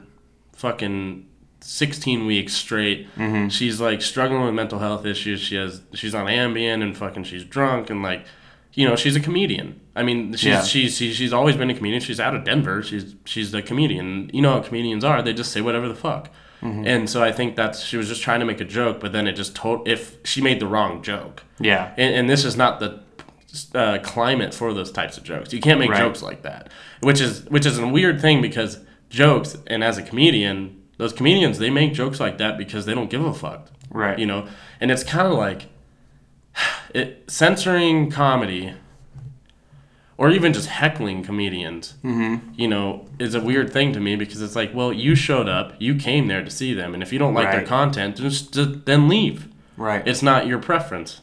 [0.56, 1.26] fucking
[1.64, 3.07] 16 weeks straight.
[3.16, 3.47] Mm-hmm.
[3.49, 5.39] She's like struggling with mental health issues.
[5.41, 8.26] She has, she's on Ambien and fucking she's drunk and like,
[8.74, 9.80] you know, she's a comedian.
[9.95, 10.64] I mean, she's Yeah.
[10.64, 12.01] she's she's she's always been a comedian.
[12.01, 12.82] She's out of Denver.
[12.82, 14.30] She's she's a comedian.
[14.34, 15.22] You know how comedians are.
[15.22, 16.30] They just say whatever the fuck.
[16.64, 16.88] Mm-hmm.
[16.88, 19.28] And so I think that's she was just trying to make a joke, but then
[19.28, 21.43] it just told if she made the wrong joke.
[21.59, 21.93] yeah.
[21.97, 23.01] And, and this is not the
[23.76, 25.53] uh, climate for those types of jokes.
[25.53, 25.99] You can't make Right.
[25.99, 26.70] jokes like that,
[27.01, 28.80] which is which is a weird thing because
[29.11, 33.10] jokes and as a comedian, those comedians they make jokes like that because they don't
[33.10, 33.70] give a fuck.
[33.89, 34.18] Right.
[34.18, 34.48] You know,
[34.80, 35.68] and it's kind of like
[36.94, 38.74] it, censoring comedy
[40.18, 42.54] or even just heckling comedians, Mm-hmm.
[42.56, 45.74] you know, is a weird thing to me because it's like, well, you showed up,
[45.80, 48.86] you came there to see them, and if you don't like their content, just, just
[48.86, 49.48] then leave.
[49.76, 50.08] Right.
[50.08, 51.22] It's not your preference.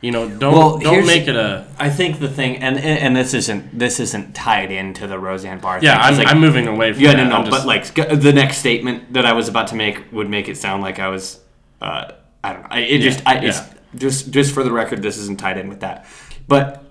[0.00, 3.16] You know, don't Well, don't make it a I think the thing, and and and
[3.16, 5.80] this isn't this isn't tied into the Roseanne Barr.
[5.82, 5.98] yeah.
[5.98, 7.24] I'm, like, I'm moving away from Yeah, that.
[7.24, 10.12] no, no, I'm just- but like the next statement that I was about to make
[10.12, 11.40] would make it sound like I was,
[11.82, 12.12] uh,
[12.44, 12.76] I don't know.
[12.76, 13.74] It just, I, it's yeah.
[13.96, 16.06] just, just for the record, this isn't tied in with that.
[16.46, 16.84] But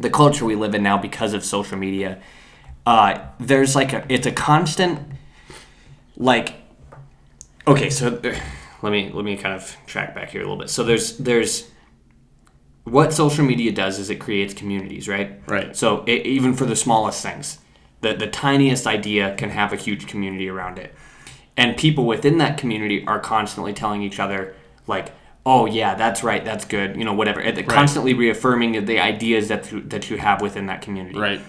[0.00, 2.18] the culture we live in now, because of social media,
[2.84, 4.98] uh, there's like a, it's a constant,
[6.16, 6.54] like,
[7.68, 8.34] okay, so uh,
[8.82, 10.68] let me let me kind of track back here a little bit.
[10.70, 11.69] So there's there's
[12.84, 15.40] what social media does is it creates communities, right?
[15.46, 15.76] Right.
[15.76, 17.58] So it, even for the smallest things,
[18.00, 20.94] the the tiniest idea can have a huge community around it,
[21.56, 24.54] and people within that community are constantly telling each other
[24.86, 25.12] like,
[25.44, 27.42] "Oh yeah, that's right, that's good," you know, whatever.
[27.42, 31.18] They're Constantly reaffirming the ideas that you, that you have within that community.
[31.18, 31.40] right.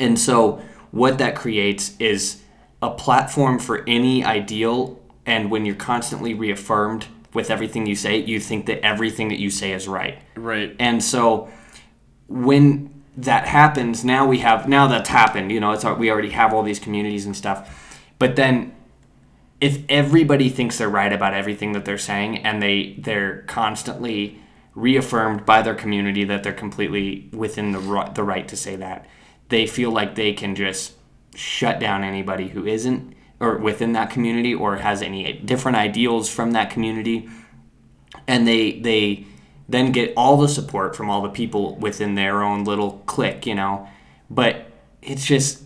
[0.00, 2.42] And so what that creates is
[2.82, 4.98] a platform for any ideal.
[5.26, 7.06] And when you're constantly reaffirmed
[7.38, 10.20] with everything you say, you think that everything that you say is right.
[10.34, 10.74] Right.
[10.80, 11.48] And so
[12.26, 15.52] when that happens, now we have now that's happened.
[15.52, 18.02] You know, it's we already have all these communities and stuff.
[18.18, 18.74] But then
[19.60, 24.40] if everybody thinks they're right about everything that they're saying and they they're constantly
[24.74, 29.06] reaffirmed by their community that they're completely within the right, the right to say that
[29.48, 30.94] they feel like they can just
[31.36, 36.52] shut down anybody who isn't or within that community or has any different ideals from
[36.52, 37.28] that community
[38.26, 39.24] and they they
[39.68, 43.54] then get all the support from all the people within their own little clique you
[43.54, 43.86] know
[44.30, 44.66] but
[45.02, 45.62] it's just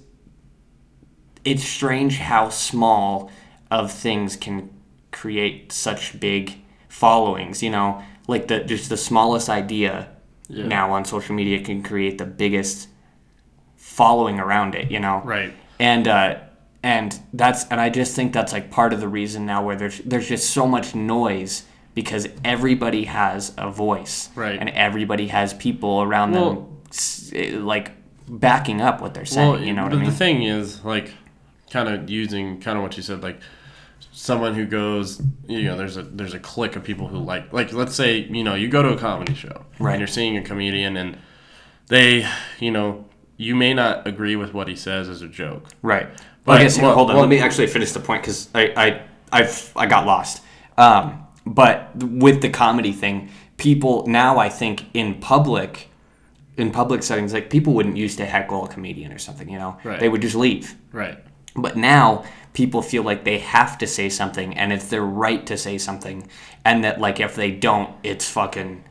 [1.44, 3.30] it's strange how small
[3.70, 4.70] of things can
[5.10, 6.58] create such big
[6.88, 7.62] followings.
[7.62, 10.08] You know, like the just the smallest idea
[10.48, 10.66] Yeah.
[10.66, 12.88] now on social media can create the biggest
[13.76, 14.90] following around it.
[14.90, 15.52] You know, Right.
[15.80, 16.36] and uh,
[16.82, 19.98] and that's and I just think that's like part of the reason now where there's
[20.00, 21.64] there's just so much noise
[21.94, 24.58] because everybody has a voice, Right.
[24.58, 27.92] And everybody has people around Well- them, like
[28.28, 29.62] backing up what they're saying.
[29.64, 30.04] you know what I mean?
[30.06, 31.12] the thing is, like,
[31.70, 33.40] kind of using kind of what you said, like
[34.12, 37.72] someone who goes, you know, there's a there's a clique of people who like, like,
[37.72, 39.92] let's say, you know, you go to a comedy show, Right.
[39.92, 41.18] And you're seeing a comedian, and
[41.88, 42.26] they,
[42.58, 43.04] you know,
[43.36, 46.08] you may not agree with what he says as a joke, Right.
[46.44, 47.16] But- I guess, well- hold on.
[47.16, 50.42] well- let me actually finish the point because I, I, I've, I got lost.
[50.76, 55.88] Um, but with the comedy thing, people now I think in public,
[56.56, 59.48] in public settings, like people wouldn't used to heckle a comedian or something.
[59.48, 60.00] You know, Right.
[60.00, 60.74] they would just leave.
[60.92, 61.18] right?
[61.54, 62.24] But now
[62.54, 66.26] people feel like they have to say something, and it's their right to say something,
[66.64, 68.84] and that like if they don't, it's fucking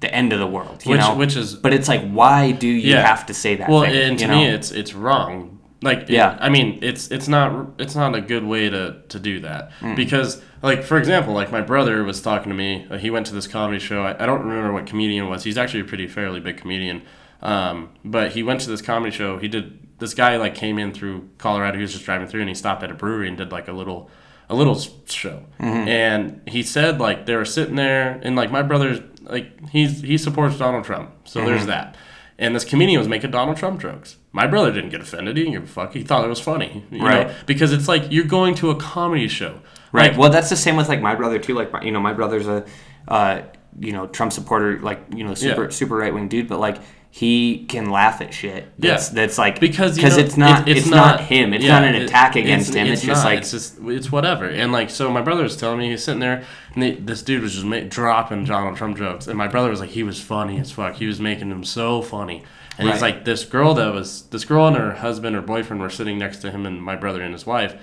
[0.00, 0.82] the end of the world.
[0.84, 3.06] You Which- know, which is- But it's like, why do you Yeah.
[3.06, 3.68] have to say that?
[3.68, 5.58] Well, thing, and to you me, it's it's wrong.
[5.82, 6.36] Like, it- Yeah.
[6.40, 9.96] I mean, it's it's not it's not a good way to to do that Mm.
[9.96, 12.86] because, like, for example, like my brother was talking to me.
[12.90, 14.02] Uh, he went to this comedy show.
[14.02, 15.44] I, I don't remember what comedian was.
[15.44, 17.02] He's actually a pretty fairly big comedian.
[17.42, 19.38] Um, but he went to this comedy show.
[19.38, 21.76] He did this guy like came in through Colorado.
[21.76, 23.72] He was just driving through, and he stopped at a brewery and did like a
[23.72, 24.10] little
[24.50, 25.44] a little show.
[25.58, 30.18] And he said like they were sitting there, and like my brother's like he's he
[30.18, 31.96] supports Donald Trump, so there's that.
[32.40, 34.16] And this comedian was making Donald Trump jokes.
[34.32, 35.36] My brother didn't get offended.
[35.36, 35.92] He didn't give a fuck.
[35.92, 37.28] He thought it was funny, you Right.
[37.28, 39.60] know, because it's like you're going to a comedy show,
[39.92, 40.10] Right.
[40.12, 41.54] Like, well, that's the same with like my brother too.
[41.54, 42.64] Like my, you know, my brother's a
[43.08, 43.42] uh,
[43.78, 45.68] you know Trump supporter, like you know super Yeah.
[45.70, 46.78] super right wing dude, but like
[47.12, 48.66] he can laugh at shit.
[48.78, 49.14] That's, Yeah.
[49.14, 51.52] that's like because you because know, it's not it- it's, not, him.
[51.52, 52.86] It's yeah, not an it- attack it's- against him.
[52.86, 53.30] It's, just not.
[53.30, 54.46] like it's just it's whatever.
[54.46, 56.44] And like so, my brother was telling me he's sitting there,
[56.74, 59.80] and they, this dude was just ma- dropping Donald Trump jokes, and my brother was
[59.80, 60.94] like, he was funny as fuck.
[60.96, 62.44] He was making them so funny.
[62.78, 65.90] And he's like, this girl that was this girl and her husband or boyfriend were
[65.90, 67.74] sitting next to him and my brother and his wife.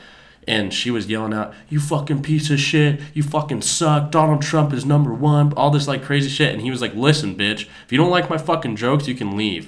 [0.47, 3.01] And she was yelling out, "You fucking piece of shit!
[3.13, 4.11] You fucking suck!
[4.11, 7.35] Donald Trump is number one!" All this like crazy shit, and he was like, "Listen,
[7.35, 9.67] bitch, if you don't like my fucking jokes, you can leave."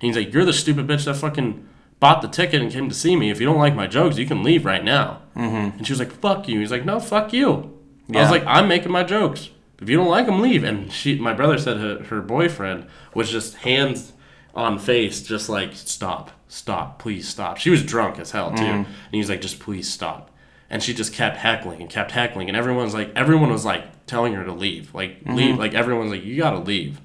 [0.00, 1.66] And he's like, "You're the stupid bitch that fucking
[1.98, 3.30] bought the ticket and came to see me.
[3.30, 5.78] If you don't like my jokes, you can leave right now." Mm-hmm.
[5.78, 7.74] And she was like, "Fuck you." He's like, "No, fuck you."
[8.14, 9.50] I was like, "I'm making my jokes.
[9.80, 13.30] If you don't like them, leave." And she, my brother said her, her boyfriend was
[13.30, 14.12] just hands
[14.54, 18.86] on face, just like, "Stop, stop, please stop." She was drunk as hell too, and
[19.12, 20.30] he's like, "Just please stop."
[20.70, 24.34] And she just kept heckling and kept heckling, and everyone's like, everyone was like telling
[24.34, 27.00] her to leave, like leave, like everyone's like, "You gotta leave."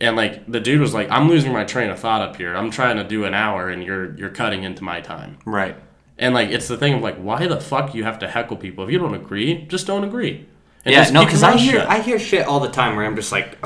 [0.00, 2.54] And like the dude was like, "I'm losing my train of thought up here.
[2.56, 5.76] I'm trying to do an hour, and you're you're cutting into my time." right.
[6.18, 8.84] And like it's the thing of like, why the fuck you have to heckle people?
[8.84, 10.46] If you don't agree, just don't agree.
[10.84, 11.88] And Yeah, no, because I hear shut.
[11.88, 13.56] I hear shit all the time where I'm just like,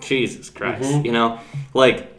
[0.00, 1.04] Jesus Christ, Mm-hmm.
[1.06, 1.38] you know,
[1.74, 2.17] like,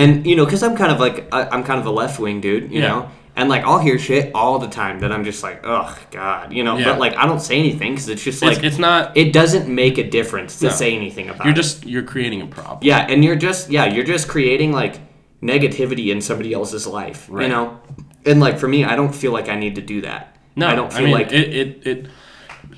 [0.00, 2.40] and you know, because I'm kind of like I, I'm kind of a left wing
[2.40, 2.88] dude, you Yeah.
[2.88, 6.52] know, and like I'll hear shit all the time that I'm just like, oh God,
[6.52, 6.86] you know, Yeah.
[6.86, 9.16] but like I don't say anything because it's just like it's not.
[9.16, 10.72] it doesn't make a difference to No.
[10.72, 12.78] say anything about You're just you're creating a problem.
[12.82, 14.96] yeah, and you're just yeah, you're just creating like
[15.42, 17.44] negativity in somebody else's life, right.
[17.44, 17.80] you know,
[18.26, 20.36] and like for me, I don't feel like I need to do that.
[20.56, 22.06] No, I don't feel mean, like it, it it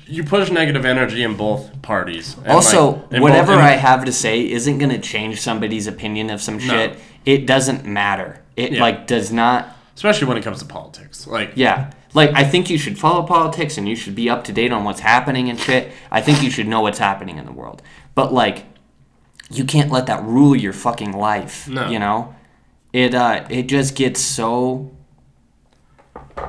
[0.07, 2.35] you push negative energy in both parties.
[2.47, 6.29] Also, like, in whatever both- I have to say isn't going to change somebody's opinion
[6.29, 6.97] of some shit.
[7.25, 8.41] It doesn't matter.
[8.55, 8.81] It Yeah.
[8.81, 9.69] like does not.
[9.95, 11.91] especially when it comes to politics, like Yeah.
[12.15, 14.83] Like I think you should follow politics and you should be up to date on
[14.83, 15.91] what's happening and shit.
[16.11, 17.81] I think you should know what's happening in the world.
[18.15, 18.65] But like
[19.51, 21.89] you can't let that rule your fucking life, No.
[21.89, 22.33] you know?
[22.91, 24.91] It uh it just gets so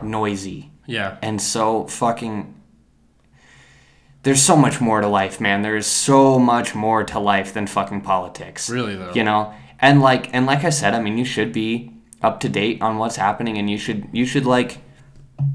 [0.02, 2.54] noisy yeah, and so fucking
[4.22, 8.00] there's so much more to life man there's so much more to life than fucking
[8.02, 9.12] politics Really, though.
[9.14, 9.52] you know
[9.86, 11.68] and like and like i said i mean you should be
[12.22, 14.70] up to date on what's happening and you should you should like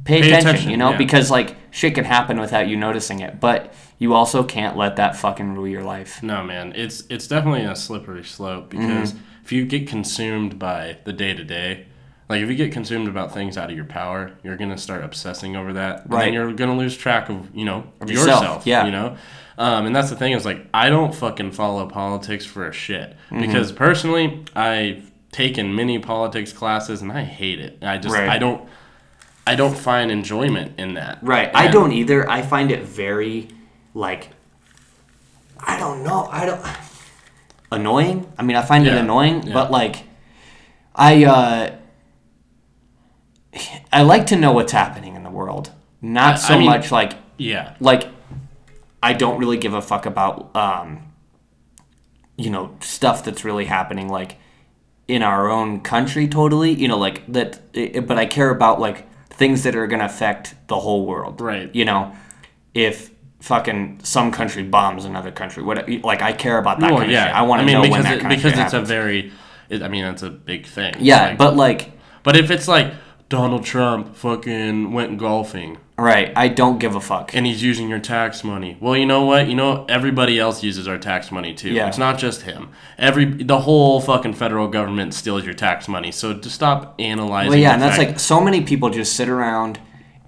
[0.06, 0.98] pay, Pay attention, attention, you know yeah.
[0.98, 5.16] because like shit can happen without you noticing it but you also can't let that
[5.16, 9.24] fucking rule your life no man, it's it's definitely a slippery slope because Mm-hmm.
[9.46, 11.86] if you get consumed by the day to day.
[12.30, 15.56] Like if you get consumed about things out of your power, you're gonna start obsessing
[15.56, 16.26] over that, and Right.
[16.26, 18.68] then you're gonna lose track of you know yourself, yourself.
[18.68, 18.86] yeah.
[18.86, 19.18] you know,
[19.58, 23.16] um, and that's the thing is like I don't fucking follow politics for a shit
[23.32, 23.42] Mm-hmm.
[23.42, 27.80] because personally I've taken many politics classes and I hate it.
[27.84, 28.30] I just Right.
[28.30, 28.68] I don't
[29.48, 31.18] I don't find enjoyment in that.
[31.24, 31.50] Right.
[31.56, 32.30] I don't either.
[32.30, 33.48] I find it very
[33.96, 34.30] like
[35.60, 36.30] I don't know.
[36.32, 36.62] I don't
[37.72, 38.32] annoying.
[38.38, 39.54] I mean, I find it annoying, yeah.
[39.54, 40.04] but like
[40.96, 41.76] I uh
[43.92, 45.72] I like to know what's happening in the world.
[46.02, 47.74] not so I mean- much like Yeah.
[47.80, 48.08] like
[49.04, 51.00] I don't really give a fuck about um
[52.38, 54.38] you know stuff that's really happening like
[55.08, 59.08] in our own country totally you know like that i- but I care about like
[59.30, 61.74] things that are going to affect the whole world Right.
[61.76, 62.14] you know
[62.74, 67.00] if fucking some country bombs another country what eh, like I care about that Well,
[67.00, 67.26] kind of yeah.
[67.28, 68.82] shit I want to I mean, know because when that it, because of it's a
[68.82, 69.32] very.
[69.70, 70.96] It, I mean, that's a big thing.
[71.00, 71.92] yeah Like- but like
[72.24, 72.94] but if it's like
[73.30, 78.00] Donald Trump fucking went golfing right I don't give a fuck and he's using your
[78.00, 78.78] tax money.
[78.80, 79.48] Well, you know what?
[79.48, 81.70] You know everybody else uses our tax money too.
[81.70, 81.88] Yeah.
[81.88, 82.70] It's not just him.
[82.98, 86.12] Every the whole fucking federal government steals your tax money.
[86.12, 87.50] So to stop analyzing.
[87.50, 89.80] Well, yeah, and that's like so many people just sit around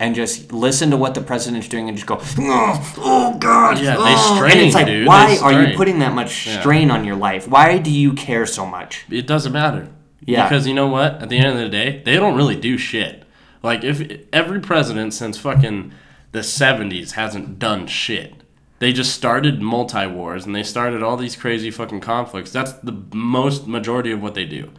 [0.02, 3.80] and just listen to what the president's doing and just go, oh, oh God.
[3.80, 5.08] Yeah, they oh." strain, And it's like, dude.
[5.08, 7.48] why They are you putting that much strain on your life?
[7.48, 9.06] Why do you care so much?
[9.10, 9.90] it doesn't matter.
[10.26, 10.48] Yeah.
[10.48, 11.22] Because you know what?
[11.22, 13.24] At the end of the day, they don't really do shit.
[13.64, 15.94] Like if every president since fucking
[16.32, 18.36] the 70s hasn't done shit.
[18.80, 22.52] They just started multi wars and they started all these crazy fucking conflicts.
[22.52, 24.72] That's the most majority of what they do.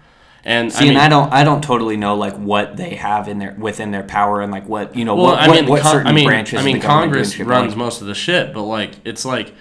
[0.44, 3.28] And See, I mean, and I don't, I don't totally know like what they have
[3.28, 5.82] in their within their power and like what you know well, what, I mean, what
[5.82, 6.58] Con- certain I mean, branches.
[6.60, 8.90] I mean, the government do and Congress runs like, most of the shit, but like
[9.04, 9.54] it's like,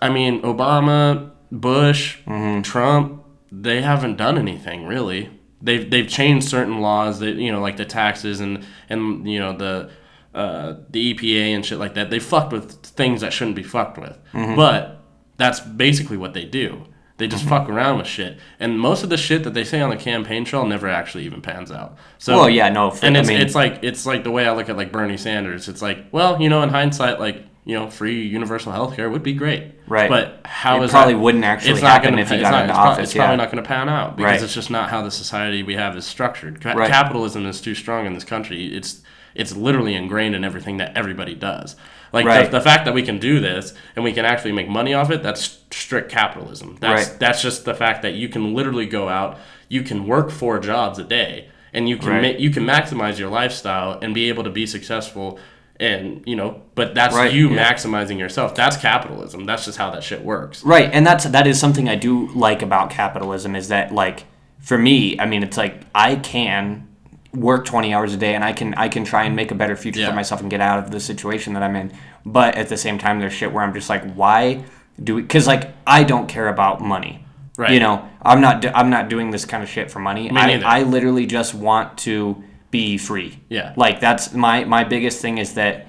[0.00, 2.62] I mean, Obama, Bush, Mm-hmm.
[2.62, 3.21] Trump,
[3.54, 5.30] they haven't done anything really.
[5.60, 9.56] They've they've changed certain laws that you know, like the taxes and and you know
[9.56, 9.90] the
[10.34, 12.10] uh, the EPA and shit like that.
[12.10, 14.56] They fucked with things that shouldn't be fucked with, Mm-hmm.
[14.56, 14.98] but
[15.36, 16.84] that's basically what they do.
[17.18, 19.90] They just fuck around with shit, and most of the shit that they say on
[19.90, 21.96] the campaign trail never actually even pans out.
[22.18, 24.68] So, Well, yeah, no, and I mean- it's like it's like the way I look
[24.68, 25.68] at like Bernie Sanders.
[25.68, 29.22] It's like, well, you know, in hindsight, like you know, free universal health care would
[29.22, 30.08] be great, Right.
[30.08, 32.50] But how It is probably that- wouldn't actually it's not happen gonna if you got
[32.50, 34.42] not- into it's office, It's probably not going to pan out because Right.
[34.42, 36.60] it's just not how the society we have is structured.
[36.60, 36.90] Ca- Right.
[36.90, 38.66] Capitalism is too strong in this country.
[38.74, 39.02] It's
[39.34, 41.74] it's literally ingrained in everything that everybody does.
[42.12, 42.44] Like Right.
[42.50, 45.10] the, the fact that we can do this and we can actually make money off
[45.10, 46.76] it, that's strict capitalism.
[46.80, 47.18] That's Right.
[47.18, 49.38] that's just the fact that you can literally go out,
[49.70, 53.30] you can work four jobs a day, and you can ma- you can maximize your
[53.30, 55.38] lifestyle and be able to be successful.
[55.82, 57.72] And you know, but that's Right, you yeah.
[57.72, 58.54] maximizing yourself.
[58.54, 59.44] That's capitalism.
[59.46, 60.64] That's just how that shit works.
[60.64, 64.24] Right, and that's that is something I do like about capitalism is that like
[64.60, 66.86] for me, I mean, it's like I can
[67.34, 69.74] work 20 hours a day and I can I can try and make a better
[69.74, 70.10] future Yeah.
[70.10, 71.92] for myself and get out of the situation that I'm in.
[72.24, 74.62] But at the same time there's shit where I'm just like why
[75.02, 77.24] do we cuz like I don't care about money.
[77.58, 77.70] Right.
[77.72, 80.30] You know, I'm not I'm not doing this kind of shit for money.
[80.30, 80.64] I neither.
[80.66, 82.42] I literally just want to
[82.72, 83.38] be free.
[83.48, 83.74] Yeah.
[83.76, 85.86] Like that's my my biggest thing is that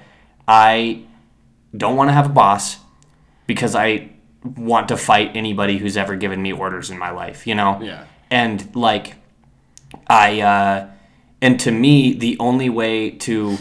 [0.48, 1.06] I
[1.76, 2.78] don't want to have a boss
[3.48, 4.12] because I
[4.44, 7.80] want to fight anybody who's ever given me orders in my life, you know?
[7.82, 8.06] Yeah.
[8.30, 9.16] And like
[10.06, 10.90] I uh
[11.42, 13.58] and to me the only way to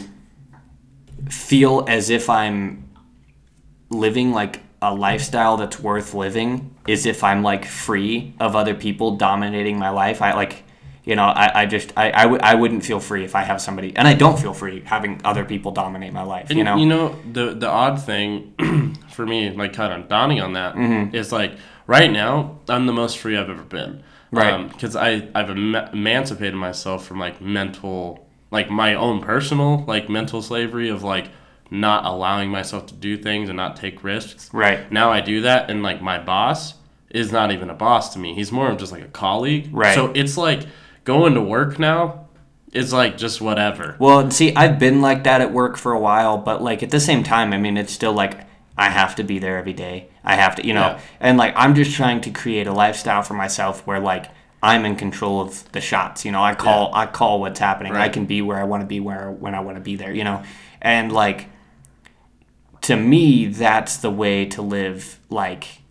[1.31, 2.91] feel as if I'm
[3.89, 9.16] living like a lifestyle that's worth living is if I'm like free of other people
[9.16, 10.20] dominating my life.
[10.20, 10.64] I like
[11.05, 13.61] you know, I, I just I, I, w- I wouldn't feel free if I have
[13.61, 16.48] somebody and I don't feel free having other people dominate my life.
[16.50, 16.76] And you know?
[16.76, 18.55] you know the the odd thing
[19.11, 20.76] for me, like kind of dawning on that,
[21.14, 21.34] is Mm-hmm.
[21.34, 21.53] like
[21.86, 24.03] right now I'm the most free I've ever been.
[24.30, 24.66] Right.
[24.68, 30.40] Because I I've em- emancipated myself from like mental, like my own personal like mental
[30.40, 31.28] slavery of like
[31.70, 34.50] not allowing myself to do things and not take risks.
[34.53, 34.90] Right.
[34.92, 36.74] Now I do that, and like my boss
[37.11, 38.34] is not even a boss to me.
[38.34, 39.68] He's more of just like a colleague.
[39.72, 39.94] Right.
[39.94, 40.62] So it's like
[41.05, 42.26] going to work now
[42.72, 43.96] is like just whatever.
[43.98, 47.00] Well, see, I've been like that at work for a while, but like at the
[47.00, 48.46] same time, I mean, it's still like
[48.78, 50.09] I have to be there every day.
[50.24, 51.00] I have to, you know, Yeah.
[51.20, 54.26] and like I'm just trying to create a lifestyle for myself where like
[54.62, 56.24] I'm in control of the shots.
[56.24, 57.94] You know, I call I call what's happening.
[57.94, 60.12] I can be where I want to be where when I want to be there.
[60.14, 60.42] You know,
[60.80, 61.48] and like
[62.82, 65.82] to me, that's the way to live like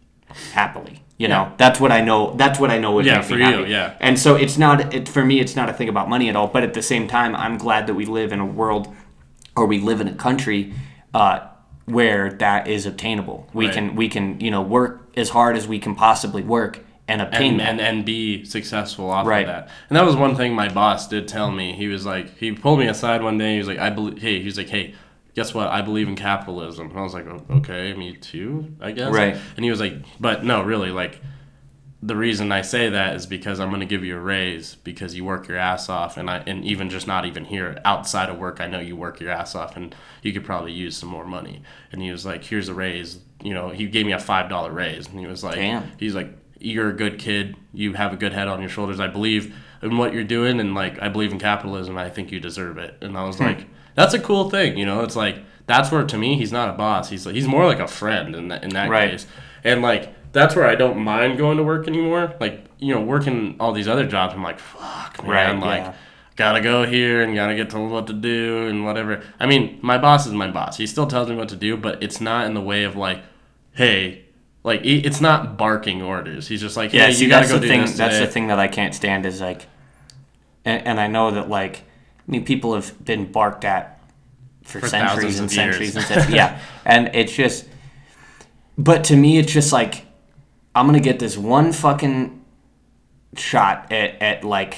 [0.53, 1.03] happily.
[1.21, 1.51] You know, Yeah.
[1.57, 2.33] that's what I know.
[2.35, 3.69] That's what I know would Yeah, make for me you, happy.
[3.71, 3.91] yeah.
[4.07, 5.35] And so it's not it for me.
[5.39, 6.47] It's not a thing about money at all.
[6.47, 8.87] But at the same time, I'm glad that we live in a world,
[9.55, 10.73] or we live in a country,
[11.13, 11.39] uh,
[11.85, 13.47] where that is obtainable.
[13.53, 13.73] We Right.
[13.75, 16.73] can we can you know work as hard as we can possibly work
[17.07, 17.69] and obtain and, that.
[17.69, 19.41] and and be successful off Right.
[19.47, 19.69] of that.
[19.89, 21.73] And that was one thing my boss did tell me.
[21.73, 23.51] He was like, he pulled me aside one day.
[23.53, 24.19] He was like, I believe.
[24.21, 24.93] Hey, he was like, hey,
[25.35, 25.67] guess what?
[25.67, 26.89] I believe in capitalism.
[26.89, 29.13] And I was like, okay, me too, I guess.
[29.13, 29.37] Right.
[29.55, 31.21] And he was like, but no, really, like.
[32.03, 35.13] The reason I say that is because I'm going to give you a raise because
[35.13, 38.39] you work your ass off, and I and even just not even here outside of
[38.39, 41.27] work, I know you work your ass off, and you could probably use some more
[41.27, 41.61] money.
[41.91, 44.71] And he was like, "Here's a raise." You know, he gave me a five dollar
[44.71, 45.91] raise, and he was like, Damn.
[45.99, 46.29] he's like
[46.59, 49.97] you're a good kid you have a good head on your shoulders i believe in
[49.97, 53.17] what you're doing and like i believe in capitalism i think you deserve it and
[53.17, 53.45] i was Hmm.
[53.45, 53.65] like
[53.95, 54.77] that's a cool thing.
[54.77, 55.37] You know, it's like
[55.67, 57.09] that's where to me he's not a boss.
[57.09, 59.11] He's like, he's more like a friend in that in that Right.
[59.11, 59.27] case.
[59.63, 62.33] And like that's where I don't mind going to work anymore.
[62.39, 65.29] Like you know, working all these other jobs, I'm like, fuck, man.
[65.29, 65.93] Right, like, yeah.
[66.35, 69.21] gotta go here and gotta get told what to do and whatever.
[69.39, 70.77] I mean, my boss is my boss.
[70.77, 73.21] He still tells me what to do, but it's not in the way of like,
[73.73, 74.25] hey.
[74.63, 76.47] Like it's not barking orders.
[76.47, 77.81] He's just like, hey, Yeah, you gotta go the do thing.
[77.81, 79.65] this That's the thing that I can't stand is like,
[80.63, 81.81] and, and I know that like,
[82.31, 83.99] I mean, people have been barked at
[84.63, 86.33] for, For centuries and centuries and centuries.
[86.33, 87.67] yeah, and it's just,
[88.77, 90.05] but to me, it's just like,
[90.73, 92.41] I'm gonna get this one fucking
[93.35, 94.77] shot at at like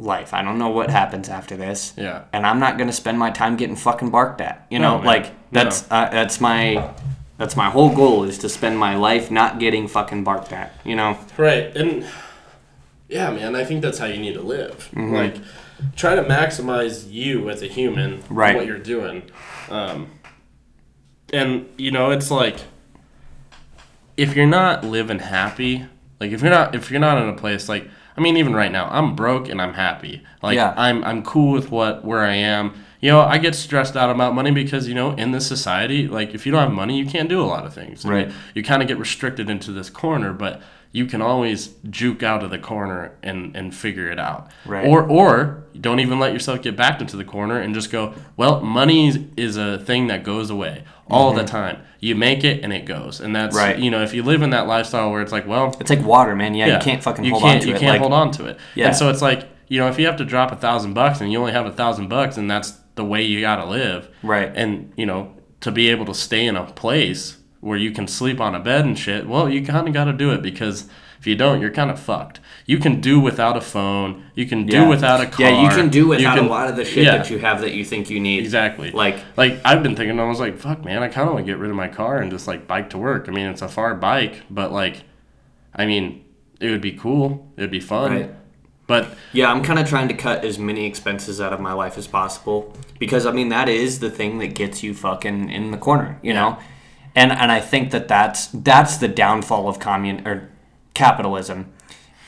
[0.00, 0.34] life.
[0.34, 1.92] I don't know what happens after this.
[1.96, 2.24] Yeah.
[2.32, 4.66] and I'm not gonna spend my time getting fucking barked at.
[4.68, 5.06] You know, man.
[5.06, 6.92] like that's uh, that's my.
[7.36, 10.96] That's my whole goal is to spend my life not getting fucking barked at, you
[10.96, 11.16] know?
[11.36, 11.66] Right.
[11.76, 12.04] And
[13.08, 14.90] yeah, man, I think that's how you need to live.
[14.92, 15.14] Mm-hmm.
[15.14, 15.36] Like,
[15.96, 18.56] try to maximize you as a human, Right.
[18.56, 19.22] what you're doing.
[19.70, 20.08] Um,
[21.32, 22.56] and, you know, it's like,
[24.16, 25.86] if you're not living happy,
[26.20, 28.72] like, if you're not, if you're not in a place like, I mean, even right
[28.72, 30.22] now, I'm broke and I'm happy.
[30.42, 30.74] Like, Yeah.
[30.76, 32.72] I'm, I'm cool with what, where I am.
[33.00, 36.34] You know, I get stressed out about money because, you know, in this society, like,
[36.34, 38.04] if you don't have money, you can't do a lot of things.
[38.04, 38.26] Right.
[38.26, 40.60] You, you kind of get restricted into this corner, but
[40.92, 44.50] you can always juke out of the corner and, and figure it out.
[44.64, 44.86] Right.
[44.86, 48.60] Or or don't even let yourself get backed into the corner and just go, well,
[48.60, 51.82] money is- a thing that goes away all the time.
[52.00, 53.20] You make it and it goes.
[53.20, 53.64] And that's Mm-hmm.
[53.66, 53.78] Right.
[53.78, 56.34] you know, if you live in that lifestyle where it's like, well, It's like water,
[56.34, 56.54] man.
[56.54, 57.78] Yeah, you can't fucking you hold can't, on to you it.
[57.80, 58.58] can't like, hold on to it.
[58.74, 58.88] Yeah.
[58.88, 61.30] And so it's like, you know, if you have to drop a thousand bucks and
[61.30, 64.08] you only have a thousand bucks and that's the way you gotta live.
[64.22, 64.50] Right.
[64.54, 68.40] And, you know, to be able to stay in a place where you can sleep
[68.40, 70.88] on a bed and shit, well, you kinda gotta do it because
[71.18, 72.38] if you don't, you're kind of fucked.
[72.64, 74.24] You can do without a phone.
[74.36, 74.88] You can do yeah.
[74.88, 75.50] without a car.
[75.50, 77.16] Yeah, you can do without can- a lot of the shit yeah.
[77.16, 78.40] that you have that you think you need.
[78.40, 78.92] Exactly.
[78.92, 81.52] Like, like I've been thinking, I was like, fuck, man, I kind of want to
[81.52, 83.28] get rid of my car and just like bike to work.
[83.28, 85.02] I mean, it's a far bike, but like,
[85.74, 86.24] I mean,
[86.60, 87.50] it would be cool.
[87.56, 88.12] It'd be fun.
[88.12, 88.34] Right.
[88.86, 91.98] But yeah, I'm kind of trying to cut as many expenses out of my life
[91.98, 95.76] as possible because I mean that is the thing that gets you fucking in the
[95.76, 96.58] corner, you know.
[97.14, 100.50] And and I think that that's that's the downfall of commun or
[100.94, 101.72] capitalism,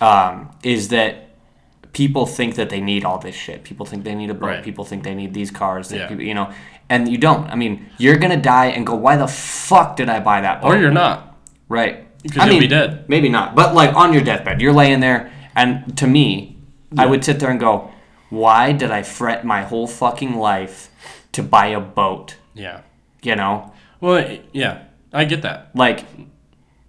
[0.00, 1.30] um, is that
[1.92, 3.64] people think that they need all this shit.
[3.64, 4.46] People think they need a boat.
[4.46, 4.64] Right.
[4.64, 5.92] People think they need these cars.
[5.92, 6.06] Yeah.
[6.08, 6.52] people, you know,
[6.88, 7.48] and you don't.
[7.50, 10.74] I mean, you're gonna die and go, why the fuck did I buy that boat?
[10.74, 11.36] or you're not.
[11.68, 12.06] Right.
[12.22, 13.08] you'll be dead.
[13.08, 13.54] Maybe not.
[13.54, 16.58] But like on your deathbed, you're laying there, and to me,
[16.98, 17.90] I would sit there and go,
[18.28, 20.90] "Why did I fret my whole fucking life
[21.32, 22.80] to buy a boat?" Yeah.
[23.22, 25.70] You know, Well, yeah, I get that.
[25.74, 26.04] like,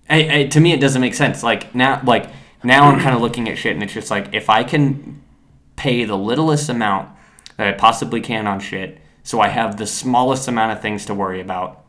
[0.09, 1.43] I, I, to me, it doesn't make sense.
[1.43, 2.29] Like now, like
[2.63, 5.21] now, I'm kind of looking at shit, and it's just like if I can
[5.75, 7.09] pay the littlest amount
[7.57, 11.13] that I possibly can on shit, so I have the smallest amount of things to
[11.13, 11.83] worry about,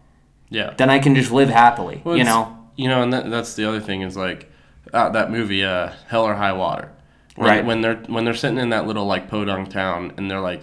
[0.51, 0.75] Yeah.
[0.77, 2.01] then I can just live happily.
[2.05, 2.59] Well, you know.
[2.77, 4.51] You know, and that, that's the other thing is like
[4.95, 6.91] uh, that movie, uh, Hell or High Water.
[7.37, 7.64] When, Right.
[7.64, 10.62] When they're when they're sitting in that little like podunk town, and they're like,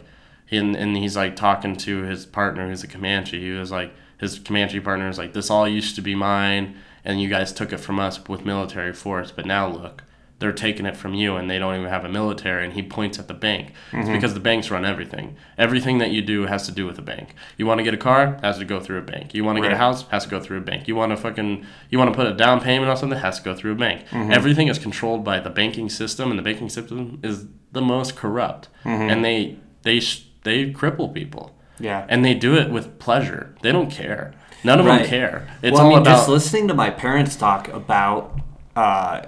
[0.51, 3.39] and, and he's like talking to his partner who's a Comanche.
[3.39, 7.21] He was like, his Comanche partner is like, this all used to be mine, and
[7.21, 10.03] you guys took it from us with military force, but now look.
[10.39, 12.63] They're taking it from you, and they don't even have a military.
[12.63, 13.73] And he points at the bank.
[13.91, 14.13] It's mm-hmm.
[14.13, 15.35] because the banks run everything.
[15.57, 17.35] Everything that you do has to do with a bank.
[17.57, 19.33] You want to get a car, has to go through a bank.
[19.33, 20.87] You want to get a house, has to go through a bank.
[20.87, 23.43] You want to fucking, you want to put a down payment on something, has to
[23.43, 24.05] go through a bank.
[24.11, 24.31] Mm-hmm.
[24.31, 28.69] Everything is controlled by the banking system, and the banking system is the most corrupt.
[28.85, 29.09] Mm-hmm.
[29.09, 31.58] And they they sh- they cripple people.
[31.79, 32.05] Yeah.
[32.09, 33.55] And they do it with pleasure.
[33.61, 34.33] They don't care.
[34.63, 35.47] None of them care.
[35.63, 38.37] It's well, all I mean, about just listening to my parents talk about
[38.75, 39.21] uh,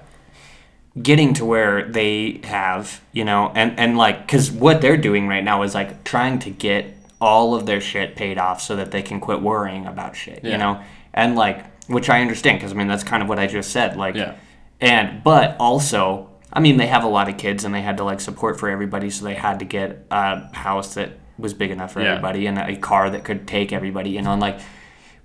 [1.01, 5.43] getting to where they have, you know, and and like, because what they're doing right
[5.43, 9.01] now is like trying to get all of their shit paid off so that they
[9.01, 10.51] can quit worrying about shit, Yeah.
[10.51, 10.81] you know,
[11.13, 13.95] and like, which I understand because I mean that's kind of what I just said,
[13.95, 14.35] like, Yeah.
[14.79, 16.27] and but also.
[16.53, 18.67] I mean, they have a lot of kids, and they had to like support for
[18.67, 21.11] everybody, so they had to get a house that
[21.41, 22.11] was big enough for Yeah.
[22.11, 24.59] everybody, and a car that could take everybody, you know, and like,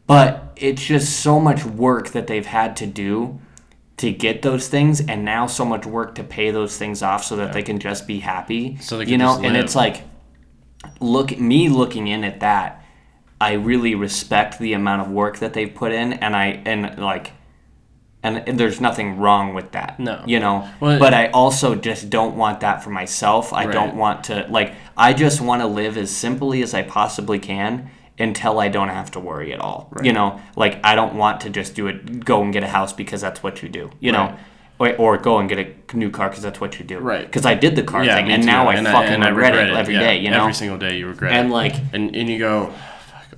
[0.06, 3.38] but it's just so much work that they've had to do
[3.98, 7.36] to get those things and now so much work to pay those things off so
[7.36, 10.02] that they can just be happy So they you know and it's like
[11.00, 12.84] look me looking in at that
[13.40, 17.32] i really respect the amount of work that they've put in and i and like
[18.26, 20.22] and, there's nothing wrong with that No.
[20.26, 23.72] you know Well, but i also just don't want that for myself i Right.
[23.72, 27.90] don't want to like i just want to live as simply as i possibly can
[28.18, 31.50] until i don't have to worry at all you know like i don't want to
[31.50, 34.34] just do it go and get a house because that's what you do you know
[34.78, 36.98] or, or go and get a new car because that's what you do.
[36.98, 37.24] Right.
[37.24, 38.46] Because I did the car Yeah, thing, and too.
[38.46, 40.18] now I and fucking I regret, it every yeah, day.
[40.18, 40.40] You know.
[40.42, 41.36] every single day you regret it.
[41.36, 41.52] and it.
[41.54, 42.74] like, and and you go,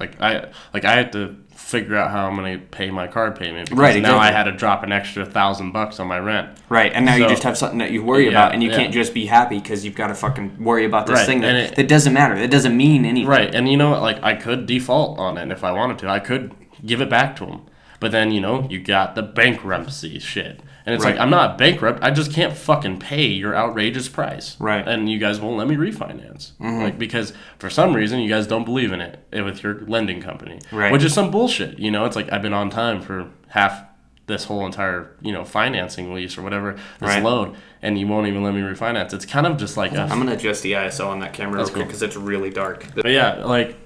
[0.01, 1.36] like I like I had to
[1.69, 4.53] figure out how I'm gonna pay my car payment because Right, now I had to
[4.53, 6.49] drop an extra thousand bucks on my rent.
[6.71, 8.77] right, and now you just have something that you worry Yeah, about, and you yeah.
[8.77, 11.55] can't just be happy because you've got to fucking worry about this Right, thing that,
[11.57, 12.39] it- that doesn't matter.
[12.39, 13.29] That doesn't mean anything.
[13.29, 14.01] Right, and you know what?
[14.01, 16.09] Like I could default on it if I wanted to.
[16.09, 16.53] I could
[16.87, 17.61] give it back to him,
[18.01, 21.13] but then you know you got the bankruptcy shit, and it's Right.
[21.13, 22.03] like I'm not bankrupt.
[22.03, 24.57] I just can't fucking pay your outrageous price.
[24.61, 24.81] Right.
[24.81, 24.89] Mm-hmm.
[24.91, 28.65] and you guys won't let me refinance, like because for some reason you guys don't
[28.65, 30.93] believe in it eh, with your lending company, Right.
[30.93, 31.79] Which is some bullshit.
[31.79, 33.83] You know, it's like I've been on time for half
[34.27, 37.23] this whole entire you know financing lease or whatever this Right.
[37.23, 39.13] loan, and you won't even let me refinance.
[39.15, 41.75] It's kind of just like a I'm gonna adjust the ISO on that camera quick
[41.75, 41.85] cool.
[41.85, 42.87] because it's really dark.
[42.95, 43.77] but yeah, like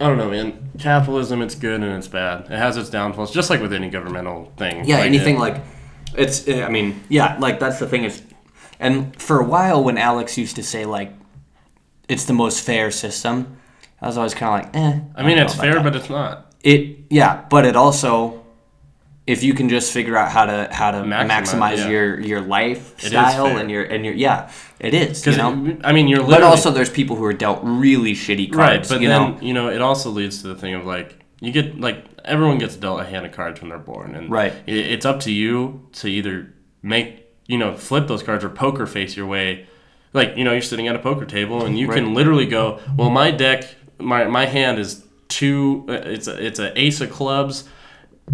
[0.00, 0.70] I don't know, man.
[0.78, 2.42] Capitalism, it's good and it's bad.
[2.46, 4.84] It has its downfalls, just like with any governmental thing.
[4.84, 5.56] Yeah, Like, anything it- like
[6.16, 6.48] it's.
[6.48, 8.22] I mean, yeah, like that's the thing is,
[8.80, 11.12] and for a while when Alex used to say like,
[12.08, 13.56] it's the most fair system,
[14.00, 15.00] I was always kind of like, eh.
[15.14, 15.84] I mean, it's fair, that.
[15.84, 16.52] but it's not.
[16.62, 18.41] it yeah, but it also,
[19.26, 21.88] if you can just figure out how to how to maximize, Maximize, yeah.
[21.90, 24.50] your your lifestyle and your and your yeah,
[24.80, 25.24] it is.
[25.26, 25.78] You know.
[25.84, 28.88] I mean, you're but also, there's people who are dealt really shitty cards right.
[28.88, 29.38] But you then know.
[29.40, 32.76] you know, it also leads to the thing of like you get like everyone gets
[32.76, 34.52] dealt a hand of cards when they're born, and Right.
[34.52, 36.52] i- it's up to you to either
[36.82, 39.66] make you know flip those cards or poker face your way.
[40.12, 43.08] Like you know, you're sitting at a poker table and you can literally go, well,
[43.10, 43.64] my deck,
[43.98, 45.86] my my hand is two.
[45.88, 47.68] uh, It's a it's a ace of clubs.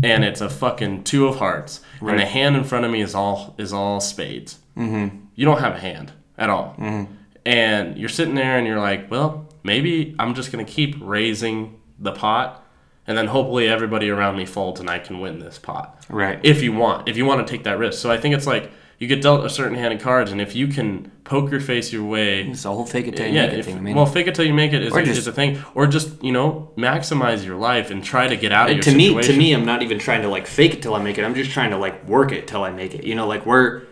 [0.03, 3.15] And it's a fucking two of hearts, and the hand in front of me is
[3.15, 4.59] all is all spades.
[4.77, 5.17] Mm-hmm.
[5.35, 7.13] You don't have a hand at all, mm-hmm.
[7.45, 12.13] and you're sitting there and you're like, well, maybe I'm just gonna keep raising the
[12.13, 12.65] pot,
[13.07, 16.05] and then hopefully everybody around me folds and I can win this pot.
[16.09, 16.39] Right.
[16.43, 18.01] If you want, if you want to take that risk.
[18.01, 20.57] So I think it's like you get dealt a certain hand of cards, and if
[20.57, 23.53] you can poker face your way It's the whole fake it till you yeah, make
[23.53, 23.77] it if, thing.
[23.77, 25.63] I mean, well, fake it till you make it is, a, just- is a thing,
[25.75, 28.95] or just you know maximize your life and try to get out of your to
[28.95, 29.33] me, situation.
[29.35, 31.25] to me, I'm not even trying to like fake it till I make it.
[31.25, 33.05] I'm just trying to like work it till I make it.
[33.05, 33.83] You know, like we're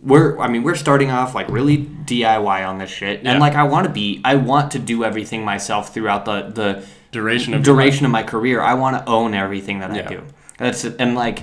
[0.00, 3.30] we're I mean we're starting off like really DIY on this shit, Yeah.
[3.32, 6.84] and like I want to be I want to do everything myself throughout the the
[7.12, 8.60] duration of duration of my career.
[8.60, 10.24] I want to own everything that I do.
[10.58, 11.42] That's and like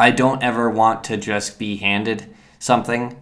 [0.00, 3.16] I don't ever want to just be handed something.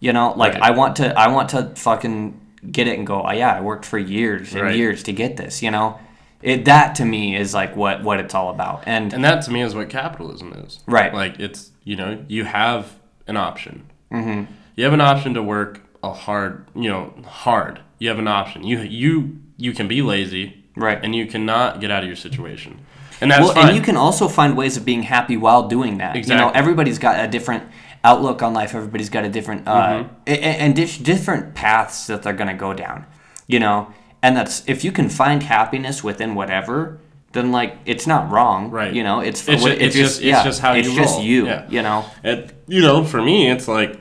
[0.00, 0.62] You know, like Right.
[0.62, 2.40] I want to I want to fucking
[2.70, 4.76] get it and go, oh, yeah, I worked for years and Right.
[4.76, 5.98] years to get this, you know?
[6.42, 8.82] It that to me is like what what it's all about.
[8.86, 10.80] And, And that to me is what capitalism is.
[10.86, 11.12] Right.
[11.14, 12.96] Like it's you know you have
[13.26, 13.86] an option.
[14.12, 14.52] Mm-hmm.
[14.76, 17.80] You have an option to work a hard you know hard.
[17.98, 18.64] You have an option.
[18.64, 20.62] You you you can be lazy.
[20.76, 20.98] Right.
[21.02, 22.80] And you cannot get out of your situation.
[23.20, 23.68] And that's well, fine.
[23.68, 26.16] and you can also find ways of being happy while doing that.
[26.16, 27.64] You know, everybody's got a different
[28.04, 28.74] outlook on life.
[28.74, 29.72] Everybody's got a different uh,
[30.04, 30.08] Mm-hmm.
[30.26, 33.06] a- a- and different paths that they're gonna go down.
[33.46, 33.88] You know,
[34.22, 36.98] and that's if you can find happiness within whatever,
[37.32, 38.70] then like it's not wrong.
[38.70, 38.92] Right.
[38.92, 41.24] You know, it's It's what- ju- it's just- it's just how it's you just roll.
[41.24, 41.46] you.
[41.46, 41.66] Yeah.
[41.68, 42.04] You know.
[42.22, 43.98] It, you know, for me, it's like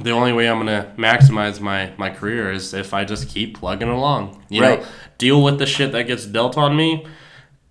[0.00, 3.88] the only way I'm gonna maximize my my career is if I just keep plugging
[3.88, 4.42] along.
[4.48, 4.80] You Right.
[4.80, 4.86] know,
[5.18, 7.04] deal with the shit that gets dealt on me,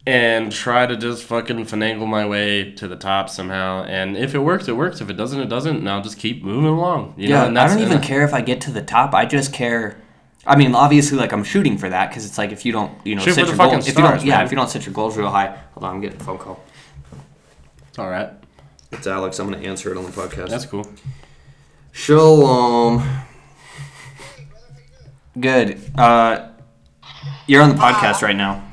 [0.08, 3.84] and try to just fucking finagle my way to the top somehow.
[3.84, 5.02] And if it works, it works.
[5.02, 5.78] If it doesn't, it doesn't.
[5.78, 7.14] And I'll just keep moving along.
[7.18, 9.14] You know, Yeah, and I don't even and- care if I get to the top.
[9.14, 10.02] I just care.
[10.48, 13.16] I mean, obviously, like I'm shooting for that because it's like if you don't, you
[13.16, 13.88] know, Shoot set for the your fucking goals.
[13.88, 15.56] If you don't, stars, yeah, if you don't set your goals real high.
[15.74, 16.64] Hold on, I'm getting a phone call.
[17.90, 18.30] It's all right.
[18.92, 19.38] It's Alex.
[19.38, 20.50] I'm gonna answer it on the podcast.
[20.50, 20.90] That's cool.
[21.92, 23.04] Shalom.
[25.40, 25.80] Good.
[25.98, 26.50] Uh,
[27.46, 28.64] you're on the podcast right now.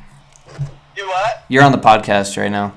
[0.97, 1.45] Do what?
[1.49, 2.73] You're on the podcast right now.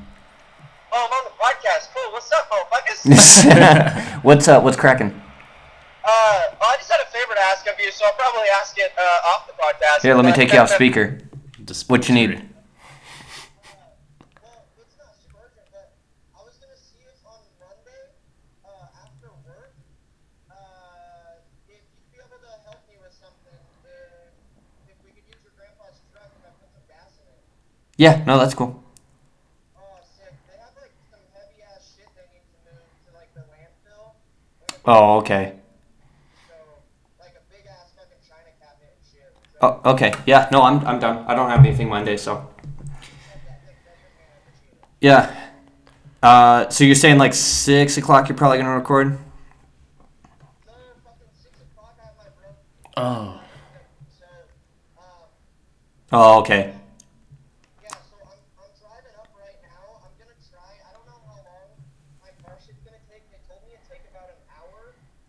[0.92, 1.88] Oh, I'm on the podcast.
[1.94, 2.12] Cool.
[2.12, 4.24] What's up, motherfuckers?
[4.24, 4.64] what's up?
[4.64, 5.10] What's cracking?
[6.04, 8.78] uh, well, I just had a favor to ask of you, so I'll probably ask
[8.78, 10.02] it uh, off the podcast.
[10.02, 11.20] Here, let me take you off speaker.
[11.64, 12.30] Just What you need?
[12.30, 12.44] Well,
[14.82, 15.94] it's not super urgent, but
[16.36, 18.04] I was gonna see if on Monday,
[18.66, 19.72] uh, after work,
[20.50, 21.40] uh,
[21.70, 23.54] if you'd be able to help me with something.
[23.86, 27.40] If, if we could use your grandpa's truck and I put some gas in it.
[28.00, 28.24] Yeah.
[28.26, 28.82] No, that's cool.
[29.76, 29.82] Oh,
[30.16, 30.32] sick.
[30.48, 34.16] They have like some heavy ass shit they need to move to like the landfill.
[34.86, 35.60] Oh, okay.
[36.48, 36.54] So,
[37.20, 39.36] like a big ass fucking china cabinet and shit.
[39.52, 40.14] So, Oh, okay.
[40.26, 40.48] Yeah.
[40.52, 41.26] No, I'm I'm done.
[41.28, 42.48] I don't have anything Monday, so.
[45.02, 45.36] Yeah.
[46.24, 48.28] Uh, so you're saying like six o'clock?
[48.30, 49.12] You're probably gonna record.
[49.12, 50.74] no,
[51.04, 51.96] fucking six o'clock.
[52.00, 52.52] I have my bro.
[52.96, 53.40] Oh,
[54.20, 54.26] So,
[55.00, 55.28] um,
[56.12, 56.76] Oh, okay.
[57.80, 57.96] yeah.
[58.12, 60.04] So I'm, I'm driving up right now.
[60.04, 60.68] I'm gonna try.
[60.84, 61.72] I don't know how long
[62.20, 63.24] my car shit's gonna take.
[63.32, 63.72] They told Uh huh.
[63.72, 65.29] ask him if I break shit too, so it may take a little over that.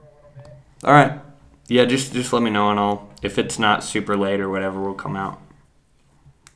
[0.00, 0.52] little bit.
[0.84, 1.20] All right.
[1.68, 4.80] Yeah, just just let me know, and I'll if it's not super late or whatever,
[4.80, 5.40] we'll come out.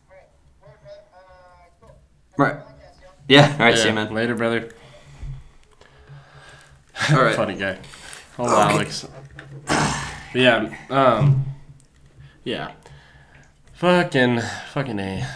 [0.09, 0.29] Alright,
[0.61, 1.19] word, bud.
[1.19, 1.21] Uh,
[1.81, 1.91] cool.
[2.39, 2.57] Right.
[3.29, 3.53] Yeah.
[3.53, 3.75] All right.
[3.77, 4.15] Yeah, See you, man.
[4.15, 4.71] Later, brother.
[7.11, 7.37] All right.
[7.37, 7.79] Funny guy.
[8.39, 9.07] Oh, Alex.
[10.35, 10.75] yeah.
[10.89, 11.45] Um.
[12.45, 12.73] Yeah.
[13.83, 14.41] Fucking.
[14.75, 15.27] Fucking a.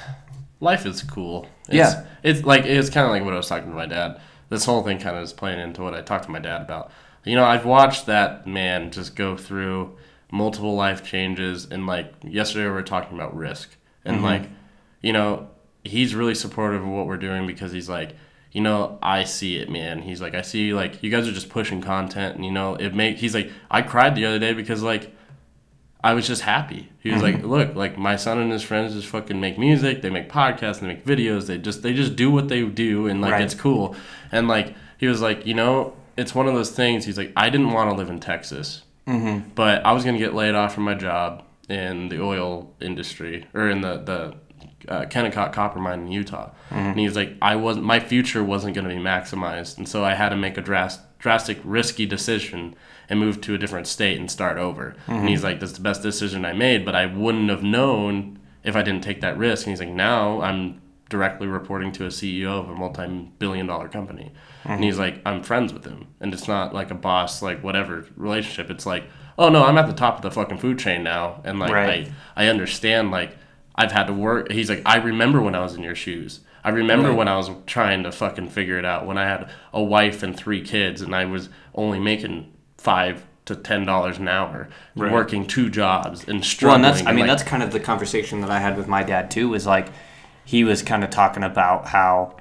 [0.61, 1.49] Life is cool.
[1.67, 2.05] It's, Yeah.
[2.23, 4.21] It's like it's kind of like what I was talking to my dad.
[4.51, 6.93] This whole thing kind of is playing into what I talked to my dad about.
[7.25, 9.97] You know, I've watched that man just go through
[10.31, 13.75] multiple life changes, and like yesterday we were talking about risk,
[14.05, 14.27] and mm-hmm.
[14.27, 14.49] like,
[15.03, 15.49] you know,
[15.83, 18.15] he's really supportive of what we're doing because he's like,
[18.53, 20.03] you know, I see it, man.
[20.03, 22.95] He's like, I see like you guys are just pushing content, and you know, it
[22.95, 23.17] make.
[23.17, 25.13] He's like, I cried the other day because like
[26.05, 26.91] I was just happy.
[27.01, 30.03] He was like, "Look, like my son and his friends just fucking make music.
[30.03, 30.81] They make podcasts.
[30.81, 31.47] They make videos.
[31.47, 33.43] They just they just do what they do, and like Right.
[33.43, 33.97] it's cool."
[34.31, 37.05] And like he was like, you know, it's one of those things.
[37.05, 39.49] He's like, I didn't want to live in Texas, mm-hmm.
[39.55, 43.69] but I was gonna get laid off from my job in the oil industry or
[43.69, 44.37] in the the
[44.89, 46.51] uh, Kennecott copper mine in Utah.
[46.71, 47.85] And he's like, I wasn't.
[47.87, 51.59] My future wasn't gonna be maximized, and so I had to make a drast, drastic,
[51.65, 52.75] risky decision
[53.09, 54.97] and move to a different state and start over.
[55.07, 55.27] And mm-hmm.
[55.29, 58.83] he's like, that's the best decision I made, but I wouldn't have known if I
[58.83, 59.67] didn't take that risk.
[59.67, 64.33] And he's like, now I'm directly reporting to a CEO of a multi-billion dollar company.
[64.65, 64.83] And mm-hmm.
[64.83, 66.09] he's like, I'm friends with him.
[66.21, 68.71] And it's not like a boss, like whatever relationship.
[68.71, 69.05] It's like,
[69.39, 71.41] oh no, I'm at the top of the fucking food chain now.
[71.45, 72.11] And like, Right.
[72.35, 73.37] I, I understand, like,
[73.75, 74.51] I've had to work.
[74.51, 76.41] He's like, I remember when I was in your shoes.
[76.65, 77.17] I remember Right.
[77.17, 79.07] when I was trying to fucking figure it out.
[79.07, 82.53] When I had a wife and three kids, and I was only making
[82.91, 85.13] five to ten dollars an hour, Right.
[85.13, 86.77] working two jobs and Well, struggling.
[86.77, 88.89] and that's I and, mean like, that's kind of the conversation that I had with
[88.89, 89.49] my dad too.
[89.49, 89.89] Was like
[90.45, 92.37] he was kind of talking about how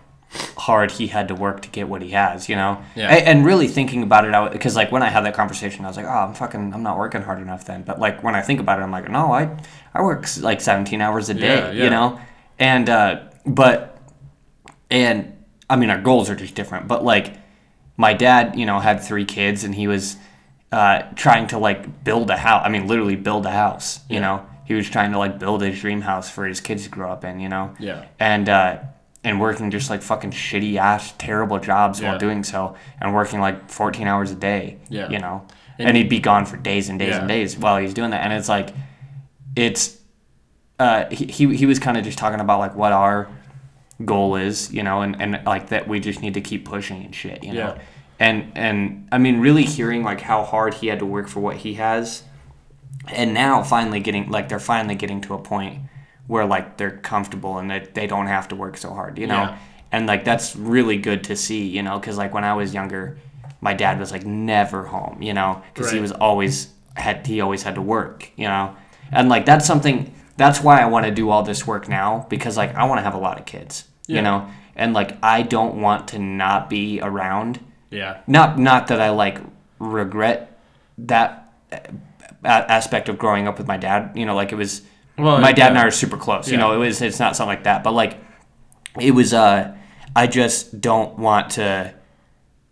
[0.57, 2.77] hard he had to work to get what he has, you know.
[2.95, 3.13] Yeah.
[3.13, 5.97] A- And, really thinking about it, because like when I had that conversation, I was
[5.97, 7.83] like, oh, I'm fucking, I'm not working hard enough then.
[7.83, 9.43] But like when I think about it, I'm like, no, I,
[9.93, 11.83] I work like 17 hours a day, Yeah, yeah.
[11.85, 12.19] you know.
[12.59, 13.11] And uh,
[13.45, 13.97] but
[14.91, 15.33] and
[15.69, 16.87] I mean our goals are just different.
[16.87, 17.27] But like
[17.97, 20.17] my dad, you know, had three kids and he was
[20.71, 22.63] uh, trying to like build a house.
[22.65, 23.99] I mean, literally build a house.
[24.09, 24.21] You Yeah.
[24.21, 27.11] know, he was trying to like build his dream house for his kids to grow
[27.11, 27.39] up in.
[27.39, 27.73] You know.
[27.79, 28.05] Yeah.
[28.19, 28.77] And uh,
[29.23, 32.09] and working just like fucking shitty ass terrible jobs Yeah.
[32.11, 34.77] while doing so, and working like 14 hours a day.
[34.89, 35.09] Yeah.
[35.09, 35.45] You know.
[35.77, 38.21] And- And, he'd be gone for days and days and days while he's doing that,
[38.23, 38.69] and it's like,
[39.57, 39.97] it's,
[40.79, 43.27] uh, he he, he was kind of just talking about like what our
[44.05, 47.13] goal is, you know, and, and like that we just need to keep pushing and
[47.13, 47.77] shit, you know.
[48.19, 51.57] And and I mean really hearing like how hard he had to work for what
[51.57, 52.23] he has
[53.13, 55.81] and now finally getting like they're finally getting to a point
[56.27, 59.35] where like they're comfortable and that they don't have to work so hard, you know.
[59.35, 59.57] Yeah.
[59.91, 63.17] And like that's really good to see, you know, cuz like when I was younger,
[63.61, 67.63] my dad was like never home, you know, cuz he was always had he always
[67.63, 68.75] had to work, you know.
[69.11, 72.57] And like that's something that's why I want to do all this work now because
[72.57, 74.15] like I want to have a lot of kids, Yeah.
[74.17, 74.47] you know.
[74.75, 77.59] And like I don't want to not be around
[77.95, 79.39] yeah, not not that I like
[79.79, 80.59] regret
[80.97, 81.51] that
[82.43, 84.11] aspect of growing up with my dad.
[84.15, 84.81] You know, like it was
[85.17, 85.77] Well, my dad and.
[85.79, 86.49] I are super close.
[86.51, 88.17] You know, it was it's not something like that, but like
[88.99, 89.33] it was.
[89.33, 89.75] uh
[90.17, 91.93] I just don't want to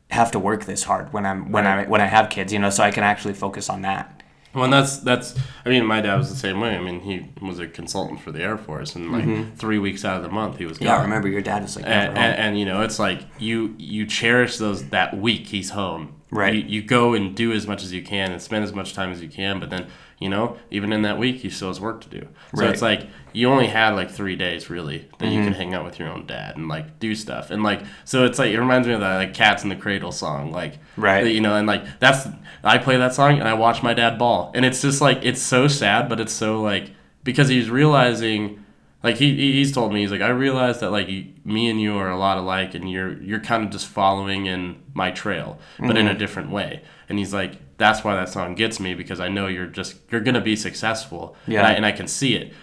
[0.09, 1.89] have to work this hard when I'm when I Right.
[1.89, 2.53] when I have kids.
[2.53, 4.22] You know, so I can actually focus on that.
[4.53, 5.35] Well, and that's that's.
[5.65, 6.75] I mean, my dad was the same way.
[6.75, 10.17] I mean, he was a consultant for the Air Force, and like three weeks out
[10.17, 10.85] of the month, he was gone.
[10.87, 10.93] Mm-hmm.
[10.95, 13.73] Yeah, I remember your dad was like and, and, and you know it's like you
[13.77, 16.53] you cherish those that week he's home Right.
[16.55, 19.11] you, you go and do as much as you can and spend as much time
[19.11, 19.87] as you can but then
[20.19, 22.71] you know even in that week he still has work to do so Right.
[22.71, 25.43] it's like you only had like three days really that you Mm-hmm.
[25.45, 28.37] can hang out with your own dad and like do stuff and like so it's
[28.39, 31.25] like it reminds me of that like cats in the cradle song like Right.
[31.27, 32.27] you know and like that's
[32.63, 35.41] i play that song and i watch my dad bawl and it's just like it's
[35.41, 36.91] so sad but it's so like
[37.23, 38.63] because he's realizing
[39.03, 41.07] like he he- he's told me he's like I realize that like
[41.45, 44.81] me and you are a lot alike and you're you're kind of just following in
[44.93, 48.79] my trail but in a different way and he's like that's why that song gets
[48.79, 51.59] me because I know you're just you're gonna be successful Yeah.
[51.59, 52.53] and, I, and I can see it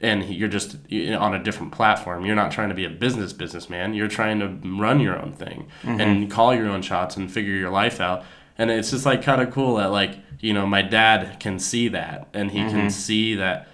[0.00, 0.76] and you're just
[1.18, 4.48] on a different platform you're not trying to be a business businessman you're trying to
[4.78, 6.00] run your own thing mm-hmm.
[6.00, 8.24] and call your own shots and figure your life out
[8.58, 11.88] and it's just like kind of cool that like you know my dad can see
[11.88, 12.88] that and he can mm-hmm.
[12.88, 13.68] see that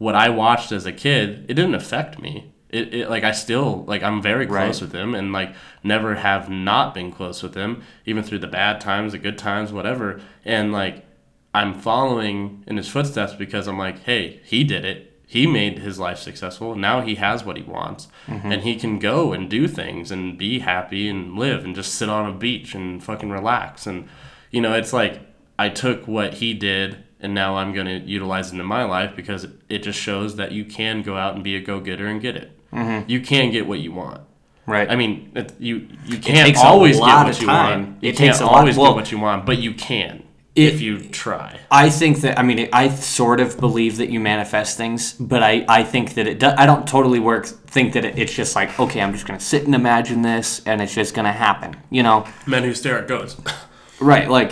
[0.00, 2.54] what I watched as a kid, it didn't affect me.
[2.70, 4.80] It, it like I still like I'm very close Right.
[4.80, 5.54] with him and like
[5.84, 9.74] never have not been close with him, even through the bad times, the good times,
[9.74, 10.18] whatever.
[10.42, 11.04] And like
[11.52, 15.09] I'm following in his footsteps because I'm like, hey, he did it.
[15.30, 16.74] He made his life successful.
[16.74, 18.50] Now he has what he wants, mm-hmm.
[18.50, 22.08] and he can go and do things and be happy and live and just sit
[22.08, 23.86] on a beach and fucking relax.
[23.86, 24.08] And
[24.50, 25.20] you know, it's like
[25.56, 29.14] I took what he did and now I'm going to utilize it in my life
[29.14, 32.20] because it just shows that you can go out and be a go getter and
[32.20, 32.50] get it.
[32.72, 33.08] Mm-hmm.
[33.08, 34.22] You can get what you want.
[34.66, 34.90] Right.
[34.90, 38.02] I mean, it, you you can't takes a always get what of you want.
[38.02, 40.24] You It can't takes a lot- always well- get what you want, but you can
[40.56, 41.58] It- if you try.
[41.70, 45.64] I think that I mean I sort of believe that you manifest things, but I,
[45.68, 48.78] I think that it do, I don't totally work think that it, it's just like
[48.80, 52.26] okay I'm just gonna sit and imagine this and it's just gonna happen you know
[52.46, 53.36] Men who stare at goats.
[54.00, 54.50] right like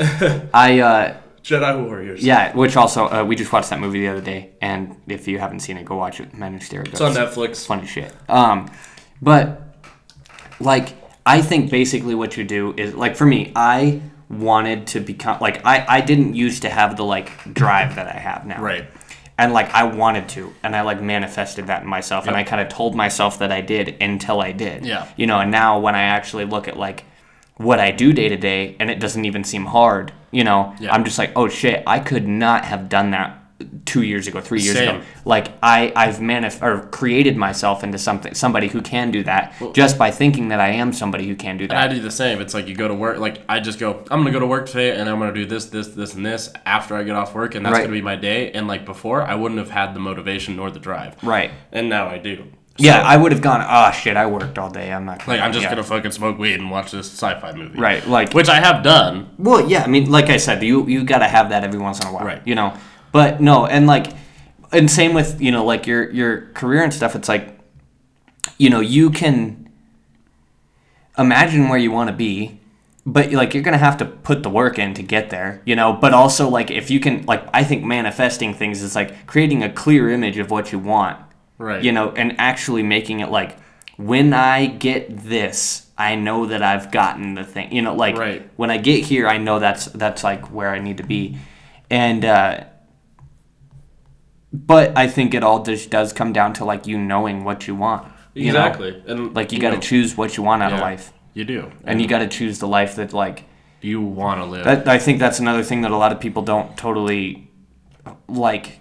[0.54, 2.22] I uh, Jedi warriors.
[2.22, 5.38] yeah which also uh, we just watched that movie the other day and if you
[5.40, 7.00] haven't seen it go watch it Men Who Stare at Goats.
[7.00, 7.66] It's on Netflix.
[7.66, 8.70] funny shit um
[9.20, 9.62] but
[10.60, 10.94] like
[11.26, 15.64] I think basically what you do is like for me I wanted to become like
[15.64, 18.86] I I didn't used to have the like drive that I have now Right.
[19.38, 22.60] and like I wanted to, and I like manifested that in myself, and I kind
[22.60, 24.84] of told myself that I did until I did.
[24.84, 25.06] Yeah.
[25.16, 27.04] You know, and now when I actually look at like
[27.56, 30.92] what I do day to day, and it doesn't even seem hard, you know, Yeah.
[30.92, 33.37] I'm just like, oh shit, I could not have done that
[33.84, 35.00] two years ago, three years ago.
[35.24, 39.98] Like I I've manif- or created myself into something somebody who can do that just
[39.98, 42.40] by thinking that I am somebody who can do And I do the same.
[42.40, 43.18] It's like you go to work.
[43.18, 44.04] Like I just go.
[44.10, 46.50] I'm gonna go to work today, and I'm gonna do this, this, this, and this
[46.66, 47.82] after I get off work, and that's Right.
[47.82, 48.52] gonna be my day.
[48.52, 51.16] And like before, I wouldn't have had the motivation nor the drive.
[51.22, 51.50] Right.
[51.72, 52.44] And now I do.
[52.80, 53.64] Yeah, I would have gone.
[53.68, 54.92] Oh shit, I worked all day.
[54.92, 55.18] I'm not.
[55.18, 55.70] Gonna, like I'm just yeah.
[55.70, 57.76] gonna fucking smoke weed and watch this sci-fi movie.
[57.76, 59.30] Right, like- which I have done.
[59.36, 62.06] Well, yeah, I mean, like I said, you you gotta have that every once in
[62.06, 62.40] a while, Right.
[62.44, 62.72] You know,
[63.12, 64.12] but no, and like,
[64.72, 67.14] and same with you know, like your your career and stuff.
[67.16, 67.58] It's like,
[68.58, 69.68] you know, you can
[71.18, 72.60] imagine where you want to be,
[73.06, 75.92] but like you're gonna have to put the work in to get there, you know.
[75.92, 79.70] But also, like, if you can, like, I think manifesting things is like creating a
[79.72, 81.18] clear image of what you want,
[81.58, 81.82] Right.
[81.82, 83.56] you know, and actually making it like,
[83.96, 88.48] when I get this, I know that I've gotten the thing, you know, like Right.
[88.56, 91.36] when I get here, I know that's that's like where I need to be,
[91.90, 92.60] and uh,
[94.52, 97.74] but I think it all just does come down to like you knowing what you
[97.74, 98.66] want, you know?
[98.66, 99.02] Exactly.
[99.06, 101.70] And Like you got to choose what you want out of life, You do.
[101.84, 103.44] and you got to choose the life that like
[103.80, 104.64] you want to live.
[104.64, 104.88] that.
[104.88, 107.50] I think that's another thing that a lot of people don't totally
[108.28, 108.80] like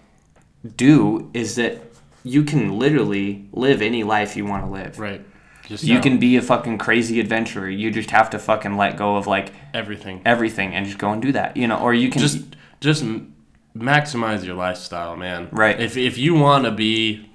[0.75, 1.81] do is that
[2.23, 4.99] you can literally live any life you want to live.
[4.99, 5.21] right.
[5.67, 7.67] Just You know can be a fucking crazy adventurer.
[7.69, 10.21] You just have to fucking let go of like everything.
[10.25, 11.77] everything and just go and do that, you know.
[11.77, 13.33] Or you can just just m-
[13.79, 15.49] maximize your lifestyle, man.
[15.51, 15.79] Right.
[15.79, 17.29] If if you want to be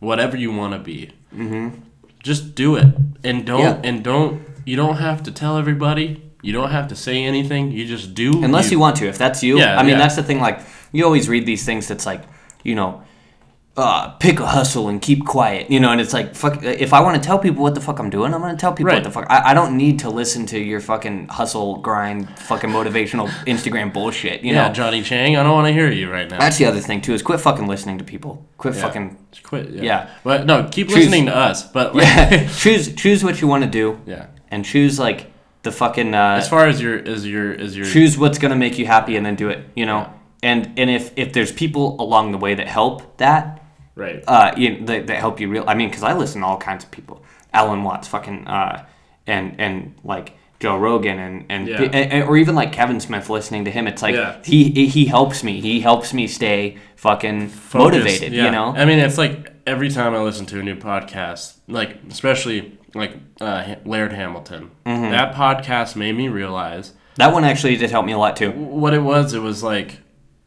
[0.00, 1.80] whatever you want to be, mm-hmm.
[2.22, 2.86] just do it,
[3.24, 3.80] and don't Yeah.
[3.84, 6.22] and don't you don't have to tell everybody.
[6.42, 7.70] You don't have to say anything.
[7.70, 8.42] You just do.
[8.44, 9.06] unless you want to.
[9.06, 9.98] If that's you, Yeah, I mean yeah.
[9.98, 10.40] that's the thing.
[10.40, 10.60] Like
[10.92, 12.22] you always read these things that's like,
[12.64, 13.02] you know,
[13.74, 15.90] uh, pick a hustle and keep quiet, you know.
[15.90, 16.62] And it's like, fuck.
[16.62, 18.88] If I want to tell people what the fuck I'm doing, I'm gonna tell people
[18.88, 18.96] Right.
[18.96, 19.26] what the fuck.
[19.30, 24.42] I, I don't need to listen to your fucking hustle grind, fucking motivational Instagram bullshit.
[24.42, 24.74] You Yeah, know.
[24.74, 25.36] Johnny Chang.
[25.38, 26.38] I don't want to hear you right now.
[26.38, 28.46] That's the other thing too is quit fucking listening to people.
[28.58, 28.80] Quit Yeah.
[28.82, 29.70] fucking Just quit.
[29.70, 29.82] Yeah.
[29.82, 30.10] yeah.
[30.22, 31.62] But no, keep Choose- listening to us.
[31.66, 32.48] But like, yeah.
[32.58, 34.26] choose choose what you want to do yeah.
[34.50, 38.18] and choose like the fucking uh, As far as your as your as your choose
[38.18, 39.64] what's gonna make you happy and then do it.
[39.74, 40.12] You know.
[40.42, 43.61] And and if if there's people along the way that help that,
[43.94, 44.22] right.
[44.26, 45.64] uh, you that, that help you real.
[45.66, 47.22] I mean, because I listen to all kinds of people,
[47.52, 48.84] Alan Watts, fucking, uh,
[49.26, 51.82] and and like Joe Rogan, and and, Yeah.
[51.82, 53.28] and- and- or even like Kevin Smith.
[53.30, 54.36] Listening to him, it's like Yeah.
[54.44, 55.60] he he helps me.
[55.60, 58.32] He helps me stay fucking focused, motivated.
[58.32, 58.44] yeah.
[58.46, 58.74] You know.
[58.76, 63.12] I mean, it's like every time I listen to a new podcast, like especially like
[63.40, 65.10] uh, Laird Hamilton, Mm-hmm.
[65.12, 68.50] that podcast made me realize that one actually did help me a lot too.
[68.52, 69.34] what it was.
[69.34, 69.98] It was like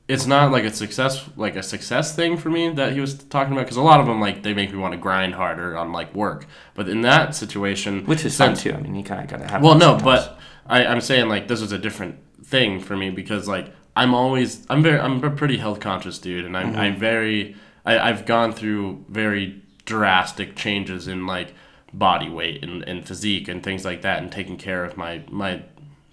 [0.07, 3.53] it's not like a success like a success thing for me that he was talking
[3.53, 5.91] about because a lot of them like they make me want to grind harder on
[5.91, 6.45] like work,
[6.75, 8.73] but in that situation, Which is fun too.
[8.73, 9.63] I mean, you kind of gotta have.
[9.63, 10.03] well, no, sometimes.
[10.03, 14.13] but I, I'm saying like this was a different thing for me because like I'm
[14.13, 16.79] always I'm very I'm a pretty health conscious dude, and I'm Mm-hmm.
[16.79, 17.55] I'm very
[17.85, 21.53] I, I've gone through very drastic changes in like
[21.93, 25.63] body weight and, and physique and things like that, and taking care of my my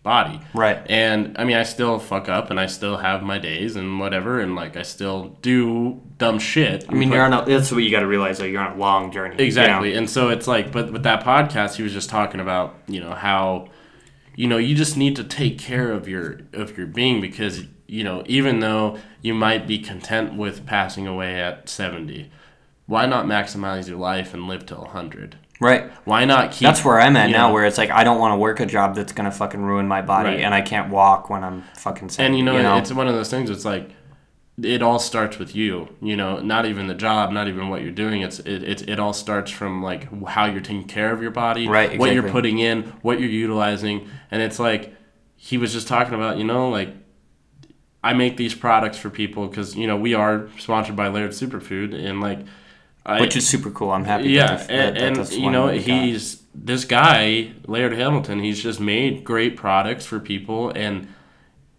[0.02, 0.40] body.
[0.52, 0.84] Right.
[0.90, 4.40] And I mean, I still fuck up, and I still have my days and whatever,
[4.40, 6.84] and like I still do dumb shit.
[6.88, 7.44] I mean, you're on a.
[7.44, 8.38] That's what you got to realize.
[8.38, 9.34] Though you're on a long journey.
[9.34, 9.44] you know?
[9.44, 9.94] Exactly.
[9.94, 13.12] And so it's like, but with that podcast, he was just talking about, you know,
[13.12, 13.68] how,
[14.34, 18.02] you know, you just need to take care of your of your being because, you
[18.02, 22.30] know, even though you might be content with passing away at seventy,
[22.86, 25.36] why not maximize your life and live till hundred?
[25.62, 25.90] Right.
[26.04, 26.66] Why not keep?
[26.66, 28.66] That's where I'm at now, know, where it's like I don't want to work a
[28.66, 30.40] job that's gonna fucking ruin my body, Right.
[30.40, 32.20] and I can't walk when I'm fucking sick.
[32.24, 33.48] and you know, it's one of those things.
[33.50, 33.90] It's like
[34.62, 35.88] it all starts with you.
[36.00, 38.22] You know, not even the job, not even what you're doing.
[38.22, 41.68] It's it it, it all starts from like how you're taking care of your body,
[41.68, 44.94] Right, What you're putting in, what you're utilizing, and it's like
[45.36, 46.36] he was just talking about.
[46.38, 46.90] You know, like
[48.04, 51.94] I make these products for people because you know we are sponsored by Laird Superfood,
[51.94, 52.40] and like,
[53.04, 53.90] I, which is super cool.
[53.90, 54.30] I'm happy.
[54.30, 55.76] yeah, that, and, that and that's you know got.
[55.78, 58.40] he's this guy Laird Hamilton.
[58.40, 61.08] He's just made great products for people, and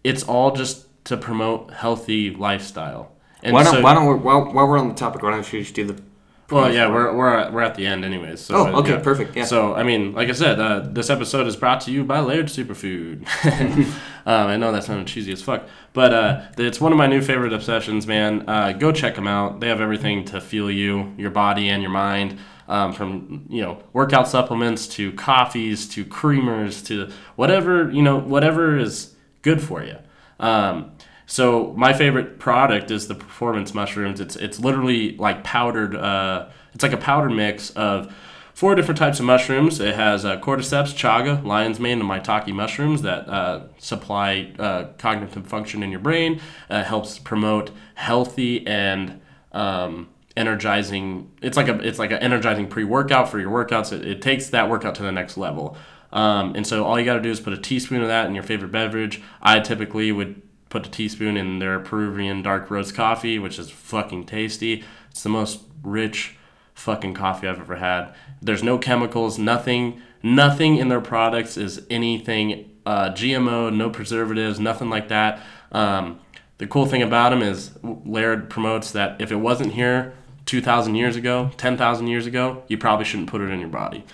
[0.02, 3.12] it's all just to promote healthy lifestyle.
[3.42, 5.52] And Why don't so- Why don't we, while, while we're on the topic, why don't
[5.52, 6.02] you just do the
[6.50, 8.40] well, yeah, we're we're at, we're at the end anyways.
[8.40, 9.00] So, Oh, okay, yeah.
[9.00, 9.44] perfect, yeah.
[9.44, 12.46] So I mean, like I said, uh, this episode is brought to you by Laird
[12.46, 13.26] Superfood.
[14.26, 17.22] um, I know that sounded cheesy as fuck, but uh, it's one of my new
[17.22, 18.46] favorite obsessions, man.
[18.48, 19.60] Uh, go check them out.
[19.60, 22.38] They have everything to fuel you, your body, and your mind.
[22.66, 28.78] Um, from you know workout supplements to coffees to creamers to whatever you know whatever
[28.78, 29.98] is good for you.
[30.40, 30.92] Um,
[31.26, 34.18] so my favorite product is the performance mushrooms.
[34.18, 35.94] It's it's literally like powdered.
[35.94, 38.14] Uh, it's like a powder mix of
[38.54, 39.80] four different types of mushrooms.
[39.80, 45.46] It has uh, cordyceps, chaga, lion's mane, and maitake mushrooms that uh, supply uh, cognitive
[45.46, 46.40] function in your brain.
[46.70, 49.20] Uh, helps promote healthy and
[49.52, 51.30] um, energizing.
[51.42, 53.92] It's like a it's like an energizing pre workout for your workouts.
[53.92, 55.76] It, it takes that workout to the next level.
[56.12, 58.34] Um, and so all you got to do is put a teaspoon of that in
[58.34, 59.20] your favorite beverage.
[59.42, 64.26] I typically would put a teaspoon in their Peruvian dark roast coffee, which is fucking
[64.26, 64.84] tasty.
[65.10, 66.36] It's the most rich
[66.74, 68.12] fucking coffee I've ever had.
[68.42, 74.90] There's no chemicals, nothing, nothing in their products is anything uh, GMO, no preservatives, nothing
[74.90, 75.40] like that.
[75.72, 76.20] Um,
[76.58, 80.12] the cool thing about them is Laird promotes that if it wasn't here
[80.46, 84.04] 2,000 years ago, 10,000 years ago, you probably shouldn't put it in your body.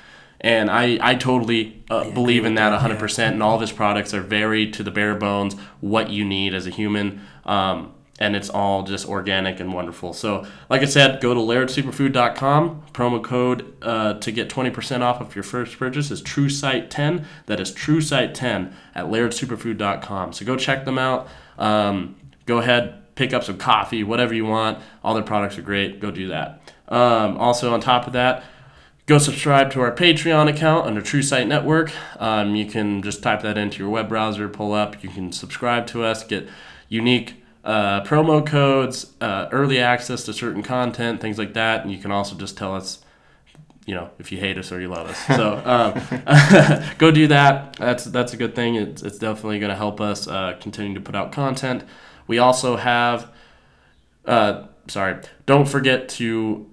[0.41, 3.19] And I, I totally uh, believe in that 100%.
[3.32, 6.66] And all of his products are very to the bare bones what you need as
[6.66, 7.20] a human.
[7.45, 10.12] Um, and it's all just organic and wonderful.
[10.12, 12.82] So, like I said, go to lairdsuperfood.com.
[12.92, 17.24] Promo code uh, to get 20% off of your first purchase is TrueSight10.
[17.47, 20.34] That is TrueSight10 at lairdsuperfood.com.
[20.34, 21.28] So, go check them out.
[21.59, 24.78] Um, go ahead, pick up some coffee, whatever you want.
[25.02, 25.98] All their products are great.
[25.98, 26.60] Go do that.
[26.88, 28.44] Um, also, on top of that,
[29.06, 31.90] go subscribe to our Patreon account under True Sight Network.
[32.18, 35.02] Um, you can just type that into your web browser, pull up.
[35.02, 36.48] You can subscribe to us, get
[36.90, 41.82] unique uh, promo codes, uh, early access to certain content, things like that.
[41.82, 43.01] And you can also just tell us,
[43.87, 45.19] you know, if you hate us or you love us.
[45.27, 47.77] So um, go do that.
[47.77, 48.77] That's that's a good thing.
[48.77, 51.85] It's, it's definitely going to help us uh, continue to put out content.
[52.27, 53.31] We also have,
[54.24, 56.66] uh, sorry, don't forget to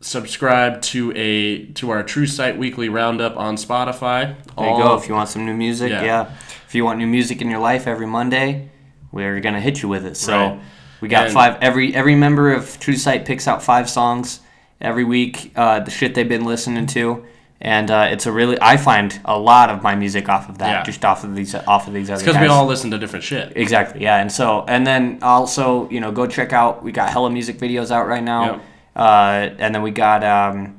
[0.00, 4.34] subscribe to a to our True Sight Weekly Roundup on Spotify.
[4.56, 4.94] There you go.
[4.96, 6.02] If you want some new music, Yeah.
[6.04, 6.36] yeah.
[6.66, 8.70] If you want new music in your life every Monday,
[9.12, 10.16] we're gonna hit you with it.
[10.16, 10.58] So Right.
[11.00, 11.56] we got And- five.
[11.60, 14.40] Every every member of True Sight picks out five songs
[14.80, 15.52] every week.
[15.56, 17.24] Uh, the shit they've been listening to,
[17.60, 18.56] and uh, it's a really.
[18.60, 20.82] I find a lot of my music off of that, Yeah.
[20.82, 22.24] just off of these off of these other.
[22.24, 23.52] because we all listen to different shit.
[23.56, 24.02] Exactly.
[24.02, 24.16] Yeah.
[24.20, 26.82] And so, and then also, you know, go check out.
[26.82, 28.44] We got hella music videos out right now.
[28.44, 28.60] Yep.
[28.96, 30.76] Uh, and then we got um,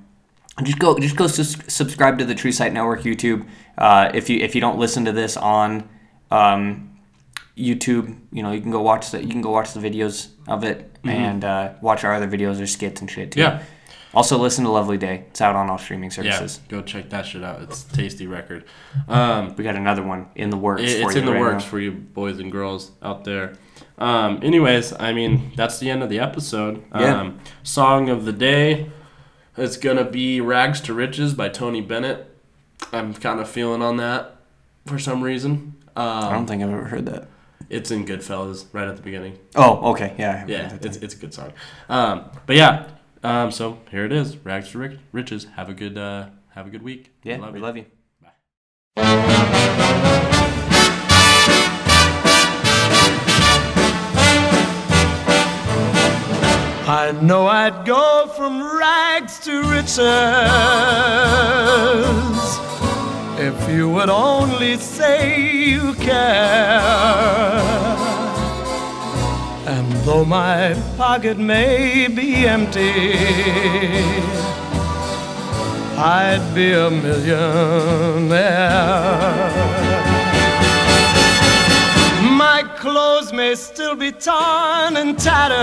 [0.63, 3.45] just go just go sus- subscribe to the True Sight Network YouTube.
[3.77, 5.87] Uh, if you if you don't listen to this on
[6.29, 6.90] um,
[7.61, 10.63] YouTube, you know, you can go watch the you can go watch the videos of
[10.63, 13.39] it and uh, watch our other videos or skits and shit too.
[13.41, 13.57] Mm-hmm.
[13.59, 13.63] Yeah.
[14.13, 15.23] Also, listen to Lovely Day.
[15.29, 16.59] It's out on all streaming services.
[16.63, 17.61] Yeah, go check that shit out.
[17.61, 18.65] It's a tasty record.
[19.07, 20.81] Um, We got another one in the works.
[20.81, 21.69] it- for it's you in the right works now.
[21.69, 23.53] for you boys and girls out there.
[23.97, 26.83] Um, anyways, I mean that's the end of the episode.
[26.93, 27.21] Yeah.
[27.21, 28.89] Um, song of the day
[29.57, 32.27] is gonna be "Rags to Riches" by Tony Bennett.
[32.91, 34.35] I'm kind of feeling on that
[34.87, 35.75] for some reason.
[35.95, 37.27] I Um, don't think I've ever heard that.
[37.71, 39.39] It's in Goodfellas right at the beginning.
[39.55, 40.13] Oh, okay.
[40.17, 40.45] Yeah.
[40.47, 41.53] Yeah, it's, it's a good song.
[41.89, 42.87] Um, but yeah,
[43.23, 44.37] um, so here it is.
[44.37, 45.45] Rags to Ri- Riches.
[45.55, 47.11] Have a good uh, have a good week.
[47.23, 47.65] Yeah, Love we you.
[47.65, 47.85] love you.
[48.21, 49.41] Bye.
[56.93, 59.97] I know I'd go from rags to riches
[63.43, 66.79] if you would only say you care.
[69.65, 73.13] And though my pocket may be empty,
[75.97, 78.29] I'd be a millionaire.
[82.45, 85.57] My clothes may still be torn and tattered,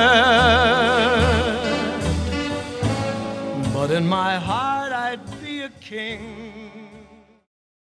[3.72, 6.27] but in my heart I'd be a king.